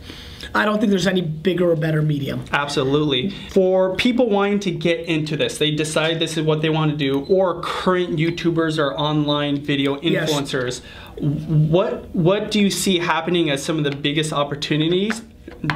I 0.54 0.64
don't 0.64 0.78
think 0.78 0.90
there's 0.90 1.06
any 1.06 1.22
bigger 1.22 1.70
or 1.70 1.76
better 1.76 2.02
medium. 2.02 2.44
Absolutely. 2.52 3.30
For 3.50 3.94
people 3.96 4.28
wanting 4.28 4.60
to 4.60 4.70
get 4.70 5.00
into 5.06 5.36
this, 5.36 5.58
they 5.58 5.70
decide 5.70 6.18
this 6.18 6.36
is 6.36 6.44
what 6.44 6.62
they 6.62 6.70
want 6.70 6.90
to 6.90 6.96
do, 6.96 7.24
or 7.26 7.60
current 7.62 8.16
YouTubers 8.16 8.78
or 8.78 8.98
online 8.98 9.60
video 9.62 10.00
Yes. 10.00 10.32
influencers, 10.32 10.80
what 11.18 12.14
what 12.14 12.50
do 12.50 12.60
you 12.60 12.70
see 12.70 12.98
happening 12.98 13.50
as 13.50 13.62
some 13.62 13.78
of 13.78 13.84
the 13.84 13.90
biggest 13.94 14.32
opportunities, 14.32 15.22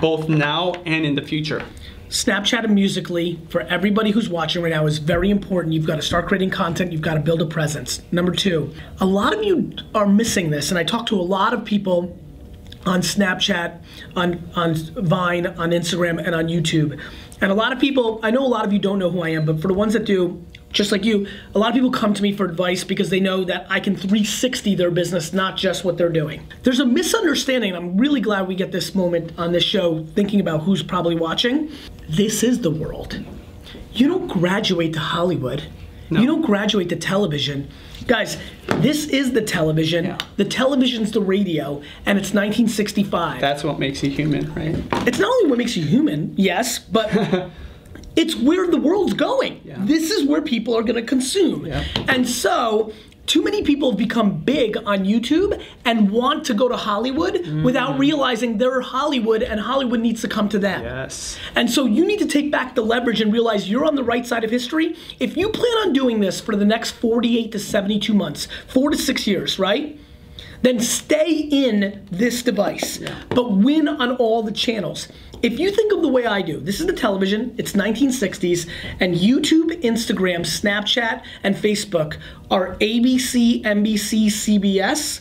both 0.00 0.28
now 0.28 0.72
and 0.84 1.04
in 1.06 1.14
the 1.14 1.22
future? 1.22 1.62
Snapchat 2.08 2.64
and 2.64 2.74
Musical.ly 2.74 3.36
for 3.50 3.60
everybody 3.62 4.10
who's 4.10 4.30
watching 4.30 4.62
right 4.62 4.72
now 4.72 4.86
is 4.86 4.96
very 4.96 5.28
important. 5.30 5.74
You've 5.74 5.86
got 5.86 5.96
to 5.96 6.02
start 6.02 6.26
creating 6.26 6.48
content. 6.50 6.90
You've 6.90 7.02
got 7.02 7.14
to 7.14 7.20
build 7.20 7.42
a 7.42 7.46
presence. 7.46 8.00
Number 8.10 8.32
two, 8.32 8.72
a 8.98 9.04
lot 9.04 9.34
of 9.36 9.44
you 9.44 9.72
are 9.94 10.06
missing 10.06 10.48
this, 10.50 10.70
and 10.70 10.78
I 10.78 10.84
talk 10.84 11.04
to 11.08 11.20
a 11.20 11.22
lot 11.22 11.52
of 11.52 11.66
people 11.66 12.18
on 12.88 13.02
Snapchat, 13.02 13.80
on 14.16 14.50
on 14.56 14.74
Vine, 14.74 15.46
on 15.46 15.70
Instagram, 15.70 16.24
and 16.24 16.34
on 16.34 16.48
YouTube. 16.48 16.98
And 17.40 17.52
a 17.52 17.54
lot 17.54 17.72
of 17.72 17.78
people, 17.78 18.18
I 18.22 18.30
know 18.30 18.44
a 18.44 18.48
lot 18.48 18.64
of 18.64 18.72
you 18.72 18.80
don't 18.80 18.98
know 18.98 19.10
who 19.10 19.22
I 19.22 19.28
am, 19.28 19.44
but 19.44 19.60
for 19.62 19.68
the 19.68 19.74
ones 19.74 19.92
that 19.92 20.04
do, 20.04 20.44
just 20.72 20.90
like 20.90 21.04
you, 21.04 21.28
a 21.54 21.58
lot 21.58 21.68
of 21.68 21.74
people 21.74 21.90
come 21.90 22.12
to 22.14 22.22
me 22.22 22.32
for 22.32 22.44
advice 22.44 22.82
because 22.82 23.10
they 23.10 23.20
know 23.20 23.44
that 23.44 23.66
I 23.70 23.78
can 23.78 23.94
360 23.94 24.74
their 24.74 24.90
business, 24.90 25.32
not 25.32 25.56
just 25.56 25.84
what 25.84 25.96
they're 25.96 26.08
doing. 26.08 26.46
There's 26.64 26.80
a 26.80 26.84
misunderstanding, 26.84 27.74
and 27.74 27.78
I'm 27.78 27.96
really 27.96 28.20
glad 28.20 28.48
we 28.48 28.56
get 28.56 28.72
this 28.72 28.94
moment 28.94 29.32
on 29.38 29.52
this 29.52 29.62
show 29.62 30.04
thinking 30.14 30.40
about 30.40 30.62
who's 30.62 30.82
probably 30.82 31.14
watching. 31.14 31.70
This 32.08 32.42
is 32.42 32.60
the 32.60 32.70
world. 32.70 33.24
You 33.92 34.08
don't 34.08 34.26
graduate 34.26 34.94
to 34.94 35.00
Hollywood. 35.00 35.62
You 36.10 36.26
don't 36.26 36.42
graduate 36.42 36.88
to 36.88 36.96
television. 36.96 37.70
Guys, 38.08 38.38
this 38.78 39.06
is 39.06 39.32
the 39.32 39.42
television. 39.42 40.06
Yeah. 40.06 40.18
The 40.38 40.46
television's 40.46 41.12
the 41.12 41.20
radio, 41.20 41.82
and 42.06 42.16
it's 42.16 42.32
1965. 42.32 43.38
That's 43.38 43.62
what 43.62 43.78
makes 43.78 44.02
you 44.02 44.08
human, 44.08 44.52
right? 44.54 44.74
it's 45.06 45.18
not 45.18 45.30
only 45.30 45.50
what 45.50 45.58
makes 45.58 45.76
you 45.76 45.84
human, 45.84 46.32
yes, 46.34 46.78
but 46.78 47.14
it's 48.16 48.34
where 48.34 48.66
the 48.66 48.78
world's 48.78 49.12
going. 49.12 49.60
Yeah. 49.62 49.76
This 49.80 50.10
is 50.10 50.26
where 50.26 50.40
people 50.40 50.74
are 50.74 50.82
going 50.82 50.96
to 50.96 51.02
consume. 51.02 51.66
Yeah. 51.66 51.84
And 52.08 52.26
so, 52.26 52.94
too 53.28 53.44
many 53.44 53.62
people 53.62 53.90
have 53.90 53.98
become 53.98 54.38
big 54.38 54.76
on 54.78 55.04
YouTube 55.04 55.62
and 55.84 56.10
want 56.10 56.44
to 56.46 56.54
go 56.54 56.68
to 56.68 56.76
Hollywood 56.76 57.34
Mm. 57.34 57.62
without 57.62 57.98
realizing 57.98 58.58
they're 58.58 58.80
Hollywood 58.80 59.42
and 59.42 59.60
Hollywood 59.60 60.00
needs 60.00 60.20
to 60.22 60.28
come 60.28 60.48
to 60.48 60.58
them. 60.58 60.82
Yes. 60.82 61.38
And 61.54 61.70
so 61.70 61.84
you 61.86 62.04
need 62.06 62.18
to 62.18 62.26
take 62.26 62.50
back 62.50 62.74
the 62.74 62.82
leverage 62.82 63.20
and 63.20 63.32
realize 63.32 63.68
you're 63.70 63.84
on 63.84 63.94
the 63.94 64.02
right 64.02 64.26
side 64.26 64.44
of 64.44 64.50
history. 64.50 64.96
If 65.20 65.36
you 65.36 65.50
plan 65.50 65.76
on 65.84 65.92
doing 65.92 66.20
this 66.20 66.40
for 66.40 66.56
the 66.56 66.64
next 66.64 66.90
48 66.92 67.52
to 67.52 67.58
72 67.58 68.12
months, 68.14 68.48
four 68.66 68.90
to 68.90 68.96
six 68.96 69.26
years, 69.26 69.58
right? 69.58 69.98
Then 70.62 70.80
stay 70.80 71.30
in 71.30 72.06
this 72.10 72.42
device, 72.42 73.00
but 73.30 73.52
win 73.52 73.88
on 73.88 74.16
all 74.16 74.42
the 74.42 74.52
channels. 74.52 75.08
If 75.40 75.60
you 75.60 75.70
think 75.70 75.92
of 75.92 76.02
the 76.02 76.08
way 76.08 76.26
I 76.26 76.42
do, 76.42 76.58
this 76.58 76.80
is 76.80 76.86
the 76.86 76.92
television, 76.92 77.54
it's 77.58 77.72
1960s, 77.72 78.68
and 78.98 79.14
YouTube, 79.14 79.82
Instagram, 79.82 80.40
Snapchat, 80.40 81.22
and 81.44 81.54
Facebook 81.54 82.18
are 82.50 82.74
ABC, 82.76 83.62
NBC, 83.62 84.26
CBS. 84.26 85.20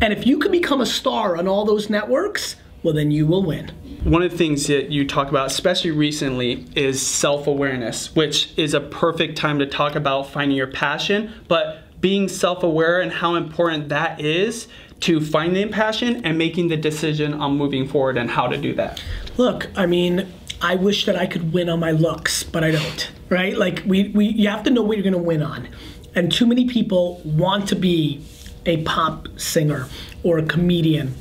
And 0.00 0.12
if 0.12 0.26
you 0.26 0.38
can 0.38 0.52
become 0.52 0.80
a 0.80 0.86
star 0.86 1.36
on 1.36 1.46
all 1.48 1.66
those 1.66 1.90
networks, 1.90 2.56
well, 2.82 2.94
then 2.94 3.10
you 3.10 3.26
will 3.26 3.42
win. 3.42 3.68
One 4.04 4.22
of 4.22 4.30
the 4.30 4.38
things 4.38 4.68
that 4.68 4.90
you 4.90 5.06
talk 5.06 5.28
about, 5.28 5.48
especially 5.48 5.90
recently, 5.90 6.64
is 6.76 7.04
self 7.04 7.46
awareness, 7.46 8.14
which 8.14 8.56
is 8.56 8.72
a 8.72 8.80
perfect 8.80 9.36
time 9.36 9.58
to 9.58 9.66
talk 9.66 9.96
about 9.96 10.30
finding 10.30 10.56
your 10.56 10.68
passion, 10.68 11.32
but 11.48 11.87
being 12.00 12.28
self 12.28 12.62
aware 12.62 13.00
and 13.00 13.12
how 13.12 13.34
important 13.34 13.88
that 13.88 14.20
is 14.20 14.68
to 15.00 15.20
finding 15.20 15.70
passion 15.70 16.24
and 16.24 16.36
making 16.36 16.68
the 16.68 16.76
decision 16.76 17.34
on 17.34 17.56
moving 17.56 17.88
forward 17.88 18.16
and 18.16 18.30
how 18.30 18.46
to 18.48 18.56
do 18.56 18.74
that. 18.74 19.02
Look, 19.36 19.68
I 19.76 19.86
mean, 19.86 20.32
I 20.60 20.74
wish 20.74 21.06
that 21.06 21.16
I 21.16 21.26
could 21.26 21.52
win 21.52 21.68
on 21.68 21.78
my 21.78 21.92
looks, 21.92 22.42
but 22.42 22.64
I 22.64 22.72
don't. 22.72 23.12
Right? 23.28 23.56
Like 23.56 23.82
we, 23.86 24.08
we 24.08 24.26
you 24.26 24.48
have 24.48 24.62
to 24.64 24.70
know 24.70 24.82
what 24.82 24.96
you're 24.96 25.04
gonna 25.04 25.18
win 25.18 25.42
on. 25.42 25.68
And 26.14 26.32
too 26.32 26.46
many 26.46 26.66
people 26.66 27.20
want 27.24 27.68
to 27.68 27.76
be 27.76 28.24
a 28.66 28.82
pop 28.82 29.28
singer 29.38 29.86
or 30.22 30.38
a 30.38 30.42
comedian 30.42 31.14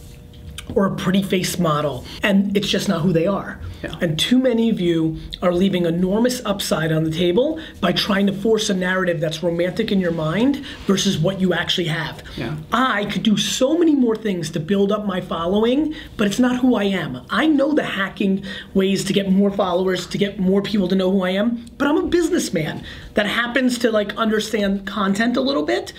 or 0.76 0.86
a 0.86 0.96
pretty 0.96 1.24
face 1.24 1.58
model, 1.58 2.04
and 2.24 2.56
it's 2.56 2.68
just 2.68 2.88
not 2.88 3.02
who 3.02 3.14
they 3.14 3.28
are. 3.28 3.60
Yeah. 3.84 3.96
And 4.02 4.18
too 4.18 4.40
many 4.40 4.70
of 4.70 4.80
you 4.80 5.20
are 5.42 5.54
leaving 5.54 5.86
enormous 5.86 6.42
upside 6.46 6.92
on 6.92 7.04
the 7.04 7.12
table 7.12 7.60
by 7.80 7.92
trying 7.92 8.28
to 8.28 8.34
force 8.34 8.70
a 8.70 8.74
narrative 8.74 9.20
that's 9.20 9.44
romantic 9.44 9.92
in 9.92 10.00
your 10.00 10.12
mind 10.12 10.58
versus 10.86 11.18
what 11.18 11.40
you 11.40 11.54
actually 11.54 11.88
have. 11.88 12.24
Yeah. 12.36 12.56
I 12.72 13.06
could 13.06 13.24
do 13.24 13.38
so 13.38 13.78
many 13.78 13.96
more 13.96 14.16
things 14.16 14.50
to 14.52 14.60
build 14.60 14.92
up 14.92 15.06
my 15.06 15.22
following, 15.22 15.94
but 16.18 16.28
it's 16.28 16.40
not 16.40 16.60
who 16.60 16.76
I 16.76 16.86
am. 16.86 17.26
I 17.30 17.48
know 17.48 17.74
the 17.74 17.84
hacking 17.84 18.44
ways 18.74 19.04
to 19.06 19.14
get 19.14 19.32
more 19.32 19.52
followers, 19.52 20.08
to 20.08 20.18
get 20.18 20.40
more 20.40 20.62
people 20.62 20.88
to 20.88 20.96
know 20.96 21.12
who 21.12 21.24
I 21.24 21.32
am, 21.32 21.66
but 21.78 21.88
I'm 21.88 21.98
a 21.98 22.08
businessman 22.08 22.84
that 23.14 23.28
happens 23.28 23.78
to 23.80 23.92
like 23.92 24.16
understand 24.18 24.88
content 24.88 25.38
a 25.38 25.42
little 25.42 25.64
bit. 25.64 25.94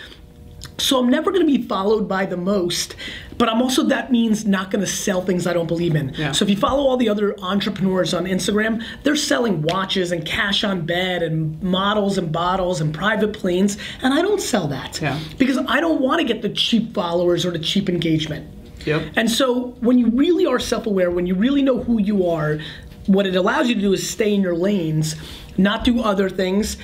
So 0.80 1.00
I'm 1.00 1.10
never 1.10 1.32
going 1.32 1.44
to 1.44 1.58
be 1.58 1.66
followed 1.66 2.06
by 2.08 2.24
the 2.24 2.36
most, 2.36 2.94
but 3.36 3.48
I'm 3.48 3.60
also 3.60 3.82
that 3.84 4.12
means 4.12 4.46
not 4.46 4.70
going 4.70 4.80
to 4.80 4.86
sell 4.86 5.20
things 5.22 5.44
I 5.46 5.52
don't 5.52 5.66
believe 5.66 5.96
in. 5.96 6.10
Yeah. 6.14 6.30
So 6.30 6.44
if 6.44 6.50
you 6.50 6.56
follow 6.56 6.84
all 6.84 6.96
the 6.96 7.08
other 7.08 7.34
entrepreneurs 7.40 8.14
on 8.14 8.26
Instagram, 8.26 8.84
they're 9.02 9.16
selling 9.16 9.62
watches 9.62 10.12
and 10.12 10.24
cash 10.24 10.62
on 10.62 10.86
bed 10.86 11.24
and 11.24 11.60
models 11.62 12.16
and 12.16 12.30
bottles 12.30 12.80
and 12.80 12.94
private 12.94 13.32
planes, 13.32 13.76
and 14.02 14.14
I 14.14 14.22
don't 14.22 14.40
sell 14.40 14.68
that 14.68 15.00
Yeah. 15.02 15.18
because 15.36 15.58
I 15.66 15.80
don't 15.80 16.00
want 16.00 16.20
to 16.20 16.24
get 16.24 16.42
the 16.42 16.48
cheap 16.50 16.94
followers 16.94 17.44
or 17.44 17.50
the 17.50 17.58
cheap 17.58 17.88
engagement. 17.88 18.46
Yep. 18.86 19.02
And 19.16 19.28
so 19.28 19.74
when 19.80 19.98
you 19.98 20.06
really 20.10 20.46
are 20.46 20.60
self-aware, 20.60 21.10
when 21.10 21.26
you 21.26 21.34
really 21.34 21.62
know 21.62 21.82
who 21.82 22.00
you 22.00 22.28
are, 22.28 22.58
what 23.06 23.26
it 23.26 23.34
allows 23.34 23.68
you 23.68 23.74
to 23.74 23.80
do 23.80 23.92
is 23.92 24.08
stay 24.08 24.32
in 24.32 24.42
your 24.42 24.54
lanes, 24.54 25.16
not 25.56 25.82
do 25.82 26.00
other 26.02 26.30
things. 26.30 26.76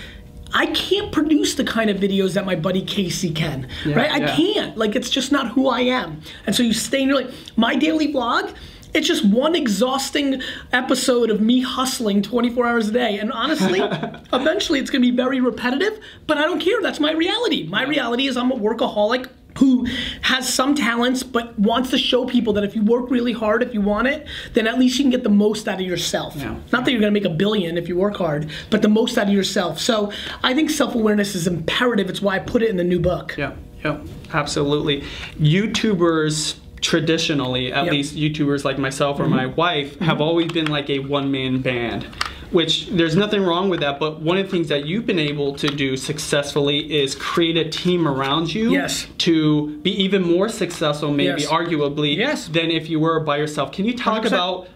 I 0.54 0.66
can't 0.66 1.10
produce 1.10 1.56
the 1.56 1.64
kind 1.64 1.90
of 1.90 1.98
videos 1.98 2.34
that 2.34 2.46
my 2.46 2.54
buddy 2.54 2.80
Casey 2.80 3.30
can, 3.30 3.68
right? 3.84 4.10
I 4.10 4.18
yeah. 4.18 4.36
can't. 4.36 4.78
Like 4.78 4.94
it's 4.94 5.10
just 5.10 5.32
not 5.32 5.48
who 5.48 5.68
I 5.68 5.80
am. 5.80 6.22
And 6.46 6.54
so 6.54 6.62
you 6.62 6.72
stay 6.72 7.02
in 7.02 7.08
your 7.08 7.22
like 7.22 7.34
My 7.56 7.74
daily 7.74 8.12
vlog, 8.12 8.54
it's 8.94 9.08
just 9.08 9.24
one 9.24 9.56
exhausting 9.56 10.40
episode 10.72 11.28
of 11.30 11.40
me 11.40 11.60
hustling 11.60 12.22
24 12.22 12.66
hours 12.66 12.88
a 12.88 12.92
day. 12.92 13.18
And 13.18 13.32
honestly, 13.32 13.80
eventually 14.32 14.78
it's 14.78 14.90
going 14.90 15.02
to 15.02 15.10
be 15.10 15.16
very 15.16 15.40
repetitive, 15.40 15.98
but 16.28 16.38
I 16.38 16.42
don't 16.42 16.60
care. 16.60 16.80
That's 16.80 17.00
my 17.00 17.12
reality. 17.12 17.66
My 17.66 17.82
reality 17.82 18.28
is 18.28 18.36
I'm 18.36 18.52
a 18.52 18.56
workaholic 18.56 19.28
who 19.58 19.86
has 20.22 20.52
some 20.52 20.74
talents 20.74 21.22
but 21.22 21.58
wants 21.58 21.90
to 21.90 21.98
show 21.98 22.26
people 22.26 22.52
that 22.54 22.64
if 22.64 22.74
you 22.74 22.82
work 22.82 23.10
really 23.10 23.32
hard, 23.32 23.62
if 23.62 23.72
you 23.72 23.80
want 23.80 24.08
it, 24.08 24.26
then 24.52 24.66
at 24.66 24.78
least 24.78 24.98
you 24.98 25.04
can 25.04 25.10
get 25.10 25.22
the 25.22 25.28
most 25.28 25.68
out 25.68 25.80
of 25.80 25.86
yourself. 25.86 26.34
Yeah. 26.36 26.56
Not 26.72 26.84
that 26.84 26.90
you're 26.90 27.00
going 27.00 27.12
to 27.14 27.20
make 27.20 27.30
a 27.30 27.34
billion 27.34 27.78
if 27.78 27.88
you 27.88 27.96
work 27.96 28.16
hard, 28.16 28.50
but 28.70 28.82
the 28.82 28.88
most 28.88 29.16
out 29.16 29.28
of 29.28 29.32
yourself. 29.32 29.78
So 29.78 30.12
I 30.42 30.54
think 30.54 30.70
self 30.70 30.94
awareness 30.94 31.34
is 31.34 31.46
imperative. 31.46 32.10
It's 32.10 32.22
why 32.22 32.36
I 32.36 32.38
put 32.40 32.62
it 32.62 32.70
in 32.70 32.76
the 32.76 32.84
new 32.84 33.00
book. 33.00 33.34
Yeah, 33.36 33.54
yeah, 33.84 34.00
absolutely. 34.32 35.02
YouTubers 35.38 36.56
traditionally, 36.80 37.72
at 37.72 37.84
Yep. 37.86 37.92
least 37.92 38.16
YouTubers 38.16 38.64
like 38.64 38.78
myself 38.78 39.18
or 39.18 39.24
mm-hmm. 39.24 39.36
my 39.36 39.46
wife, 39.46 39.98
have 40.00 40.14
mm-hmm. 40.14 40.22
always 40.22 40.52
been 40.52 40.66
like 40.66 40.90
a 40.90 40.98
one 40.98 41.30
man 41.30 41.60
band. 41.60 42.06
Which 42.50 42.86
there's 42.88 43.16
nothing 43.16 43.42
wrong 43.42 43.68
with 43.68 43.80
that, 43.80 43.98
but 43.98 44.20
one 44.20 44.36
of 44.38 44.44
the 44.46 44.50
things 44.50 44.68
that 44.68 44.86
you've 44.86 45.06
been 45.06 45.18
able 45.18 45.54
to 45.56 45.66
do 45.68 45.96
successfully 45.96 46.78
is 47.02 47.14
create 47.14 47.56
a 47.56 47.68
team 47.68 48.06
around 48.06 48.54
you 48.54 48.72
Yes. 48.72 49.06
to 49.18 49.76
be 49.78 49.90
even 50.02 50.22
more 50.22 50.48
successful, 50.48 51.10
maybe 51.10 51.42
Yes. 51.42 51.50
arguably, 51.50 52.16
Yes. 52.16 52.48
than 52.48 52.70
if 52.70 52.88
you 52.88 53.00
were 53.00 53.20
by 53.20 53.38
yourself. 53.38 53.72
Can 53.72 53.84
you 53.86 53.94
talk 53.94 54.22
100%. 54.24 54.32
about 54.32 54.68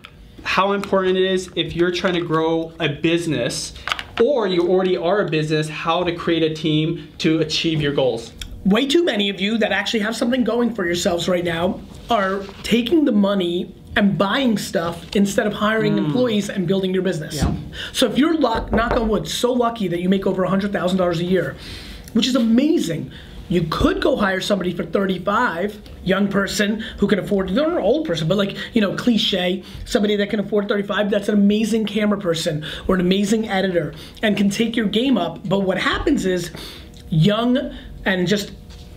how 0.43 0.73
important 0.73 1.17
it 1.17 1.25
is 1.25 1.51
if 1.57 1.77
you're 1.77 1.91
trying 1.91 2.15
to 2.15 2.21
grow 2.21 2.73
a 2.81 2.89
business 2.89 3.75
or 4.23 4.47
you 4.49 4.63
already 4.69 4.97
are 4.97 5.21
a 5.21 5.29
business, 5.29 5.69
how 5.69 6.03
to 6.03 6.13
create 6.13 6.43
a 6.43 6.55
team 6.55 7.09
to 7.19 7.39
achieve 7.41 7.81
your 7.81 7.93
goals? 7.93 8.33
way 8.65 8.87
too 8.87 9.03
many 9.05 9.31
of 9.31 9.41
you 9.41 9.57
that 9.57 9.73
actually 9.73 10.01
have 10.01 10.15
something 10.15 10.45
going 10.45 10.75
for 10.75 10.85
yourselves 10.85 11.27
right 11.29 11.45
now 11.45 11.81
are 12.11 12.41
taking 12.65 13.05
the 13.07 13.13
money 13.13 13.73
and 13.99 14.17
buying 14.17 14.57
stuff 14.57 15.05
instead 15.17 15.45
of 15.45 15.53
hiring 15.53 15.95
hmm. 15.95 16.05
employees 16.05 16.49
and 16.49 16.69
building 16.69 16.95
your 16.95 17.03
business. 17.03 17.35
Yeah. 17.35 17.53
So 17.93 18.07
if 18.07 18.17
you're 18.17 18.39
luck, 18.39 18.71
knock 18.71 18.93
on 18.93 19.09
wood, 19.09 19.27
so 19.27 19.53
lucky 19.53 19.89
that 19.89 20.01
you 20.01 20.09
make 20.09 20.25
over 20.25 20.47
$100,000 20.47 21.19
a 21.19 21.25
year, 21.25 21.57
which 22.13 22.29
is 22.29 22.37
amazing. 22.37 23.11
You 23.49 23.67
could 23.69 24.01
go 24.01 24.15
hire 24.15 24.41
somebody 24.41 24.73
for 24.73 24.85
35, 24.85 25.81
young 26.05 26.29
person 26.29 26.79
who 26.99 27.09
can 27.09 27.19
afford, 27.19 27.49
they're 27.49 27.67
not 27.67 27.79
an 27.79 27.83
old 27.83 28.07
person, 28.07 28.29
but 28.29 28.39
like, 28.39 28.57
you 28.73 28.81
know, 28.81 28.95
cliche, 28.95 29.65
somebody 29.85 30.15
that 30.15 30.31
can 30.31 30.39
afford 30.39 30.69
35, 30.69 31.11
that's 31.11 31.29
an 31.29 31.35
amazing 31.35 31.85
camera 31.85 32.21
person 32.21 32.65
or 32.87 32.95
an 32.95 33.01
amazing 33.01 33.49
editor 33.49 33.95
and 34.23 34.37
can 34.37 34.49
take 34.49 34.77
your 34.77 34.87
game 34.87 35.19
up. 35.19 35.49
But 35.49 35.61
what 35.61 35.77
happens 35.77 36.25
is 36.25 36.53
young 37.09 37.75
and 38.05 38.29
just 38.29 38.53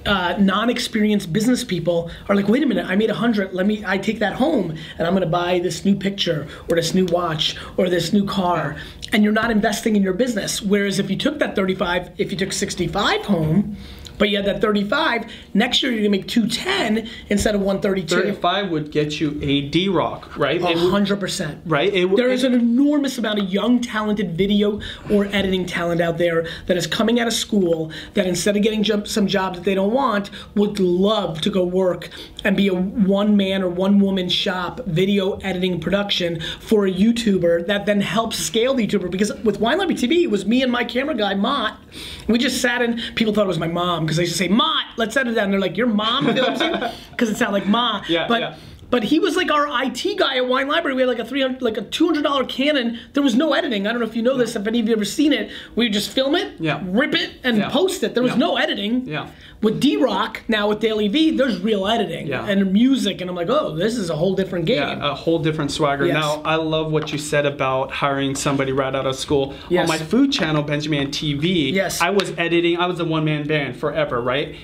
uh, 0.05 0.36
non-experienced 0.39 1.31
business 1.31 1.63
people 1.63 2.12
are 2.27 2.36
like, 2.36 2.48
wait 2.48 2.63
a 2.63 2.65
minute, 2.65 2.86
I 2.86 2.96
made 2.96 3.10
a 3.10 3.15
hundred. 3.15 3.53
Let 3.53 3.65
me, 3.65 3.84
I 3.86 3.98
take 3.98 4.20
that 4.20 4.34
home, 4.34 4.77
and 4.98 5.08
I'm 5.08 5.13
to 5.22 5.25
buy 5.27 5.60
this 5.60 5.86
new 5.86 5.96
picture 5.96 6.48
or 6.70 6.75
this 6.75 6.93
new 6.93 7.05
watch 7.05 7.55
or 7.77 7.89
this 7.89 8.12
new 8.12 8.25
car, 8.25 8.75
and 9.13 9.24
you're 9.24 9.34
not 9.34 9.51
investing 9.51 9.96
in 9.96 10.03
your 10.03 10.13
business. 10.13 10.62
Whereas 10.62 11.00
if 11.00 11.10
you 11.10 11.17
took 11.17 11.39
that 11.39 11.55
35, 11.55 12.12
if 12.17 12.31
you 12.31 12.38
took 12.38 12.51
65 12.51 13.25
home, 13.25 13.77
but 14.22 14.30
you 14.30 14.38
had 14.38 14.46
that 14.46 14.62
35, 14.62 15.25
next 15.56 15.82
year 15.82 15.92
you're 15.92 16.04
to 16.04 16.10
make 16.10 16.28
210 16.28 17.10
instead 17.30 17.56
of 17.56 17.62
132. 17.62 18.16
35 18.34 18.70
would 18.70 18.92
get 18.92 19.20
you 19.20 19.40
a 19.42 19.62
D 19.70 19.90
Rock, 19.90 20.38
right? 20.38 20.62
A 20.62 20.70
It 20.70 20.75
would- 20.75 20.92
hundred 20.92 21.20
percent. 21.20 21.58
Right, 21.66 21.92
it 21.92 22.16
there 22.16 22.30
is 22.30 22.44
an 22.44 22.54
enormous 22.54 23.18
amount 23.18 23.40
of 23.40 23.50
young, 23.51 23.82
talented 23.82 24.38
video 24.38 24.80
or 25.10 25.25
editing 25.25 25.66
talent 25.66 26.01
out 26.01 26.20
there 26.20 26.46
that 26.68 26.78
is 26.78 26.86
coming 26.86 27.20
out 27.20 27.25
of 27.25 27.34
school 27.34 27.92
that 28.13 28.28
instead 28.28 28.56
of 28.56 28.62
getting 28.62 28.84
job, 28.84 29.08
some 29.08 29.25
jobs 29.25 29.58
that 29.58 29.66
they 29.66 29.74
don't 29.74 29.92
want, 29.92 30.30
would 30.54 30.80
love 30.80 31.42
to 31.42 31.50
go 31.50 31.63
work 31.63 32.10
and 32.44 32.56
be 32.56 32.68
a 32.68 32.75
one 32.75 33.36
man 33.36 33.63
or 33.63 33.70
one 33.70 34.00
woman 34.00 34.30
shop 34.30 34.82
video 34.86 35.38
editing 35.40 35.80
production 35.80 36.40
for 36.60 36.86
a 36.86 36.92
YouTuber 36.92 37.66
that 37.66 37.88
then 37.88 38.01
helps 38.01 38.38
scale 38.38 38.75
the 38.75 38.86
YouTuber. 38.86 39.10
Because 39.10 39.34
with 39.44 39.60
Wine 39.60 39.80
Library 39.80 40.00
TV, 40.00 40.22
it 40.25 40.30
was 40.30 40.46
me 40.46 40.62
and 40.62 40.72
my 40.72 40.84
camera 40.84 41.16
guy, 41.16 41.34
Mott. 41.34 41.80
We 42.28 42.38
just 42.38 42.62
sat 42.62 42.84
in, 42.84 43.01
people 43.16 43.34
thought 43.34 43.46
it 43.46 43.48
was 43.48 43.58
my 43.58 43.68
mom 43.68 44.06
because 44.12 44.20
I 44.20 44.24
to 44.34 44.38
say, 44.38 44.48
Mott, 44.50 44.88
let's 44.98 45.13
that. 45.36 45.46
And 45.46 45.53
they're 45.53 45.60
like, 45.60 45.77
your 45.77 45.88
mom? 45.88 46.27
You 46.27 46.34
I'm 46.50 46.58
saying? 46.58 46.94
Because 47.12 47.30
it 47.30 47.38
sounded 47.38 47.53
like 47.53 47.65
Ma. 47.65 48.03
Yeah, 48.10 48.27
but 48.27 48.41
yeah. 48.41 48.56
But 48.91 49.03
he 49.05 49.19
was 49.19 49.38
like 49.38 49.50
our 49.50 49.65
IT 49.86 50.17
guy 50.19 50.36
at 50.36 50.48
Wine 50.48 50.67
Library. 50.67 50.95
We 50.95 51.01
had 51.01 51.07
like 51.07 51.19
a 51.19 51.25
300, 51.25 51.62
like 51.62 51.77
a 51.77 51.81
$200 51.81 52.50
Canon. 52.50 53.00
There 53.13 53.24
was 53.24 53.36
no 53.36 53.53
editing. 53.53 53.88
I 53.88 53.91
don't 53.91 54.01
know 54.01 54.05
if 54.05 54.15
you 54.17 54.21
know 54.21 54.38
this. 54.38 54.55
If 54.55 54.67
any 54.67 54.81
of 54.81 54.88
you 54.88 54.93
ever 54.93 55.05
seen 55.05 55.31
it, 55.31 55.50
we 55.75 55.86
would 55.86 55.93
just 55.93 56.10
film 56.12 56.36
it, 56.36 56.53
Yeah. 56.60 56.81
rip 56.86 57.15
it, 57.15 57.31
and 57.43 57.57
Yeah. 57.57 57.69
post 57.69 58.03
it. 58.03 58.13
There 58.13 58.21
was 58.21 58.33
Yeah. 58.33 58.38
no 58.39 58.57
editing. 58.57 59.07
Yeah. 59.07 59.27
With 59.62 59.79
D 59.79 59.95
Rock 59.95 60.41
now 60.50 60.67
with 60.67 60.79
DailyVee, 60.81 61.38
there's 61.38 61.60
real 61.62 61.88
editing 61.88 62.27
Yeah. 62.27 62.45
and 62.45 62.74
music, 62.74 63.21
and 63.21 63.29
I'm 63.29 63.36
like, 63.36 63.50
oh, 63.50 63.75
this 63.75 63.95
is 63.95 64.10
a 64.10 64.15
whole 64.15 64.33
different 64.33 64.65
game. 64.65 64.77
Yeah, 64.79 65.12
a 65.12 65.15
whole 65.15 65.39
different 65.39 65.71
swagger. 65.71 66.05
Yes. 66.05 66.15
Now, 66.15 66.41
I 66.43 66.55
love 66.55 66.91
what 66.91 67.13
you 67.13 67.17
said 67.17 67.45
about 67.45 67.91
hiring 67.91 68.36
somebody 68.36 68.74
right 68.74 68.93
out 68.93 69.05
of 69.07 69.15
school. 69.15 69.53
Yes. 69.69 69.83
On 69.83 69.88
my 69.88 69.98
food 70.03 70.33
channel, 70.33 70.63
BenjiManTV, 70.63 71.71
Yes. 71.74 72.01
I 72.01 72.10
was 72.10 72.33
editing, 72.38 72.77
I 72.77 72.88
was 72.88 73.00
a 73.00 73.05
one 73.05 73.24
man 73.24 73.48
band 73.48 73.77
forever, 73.77 74.19
right? 74.21 74.55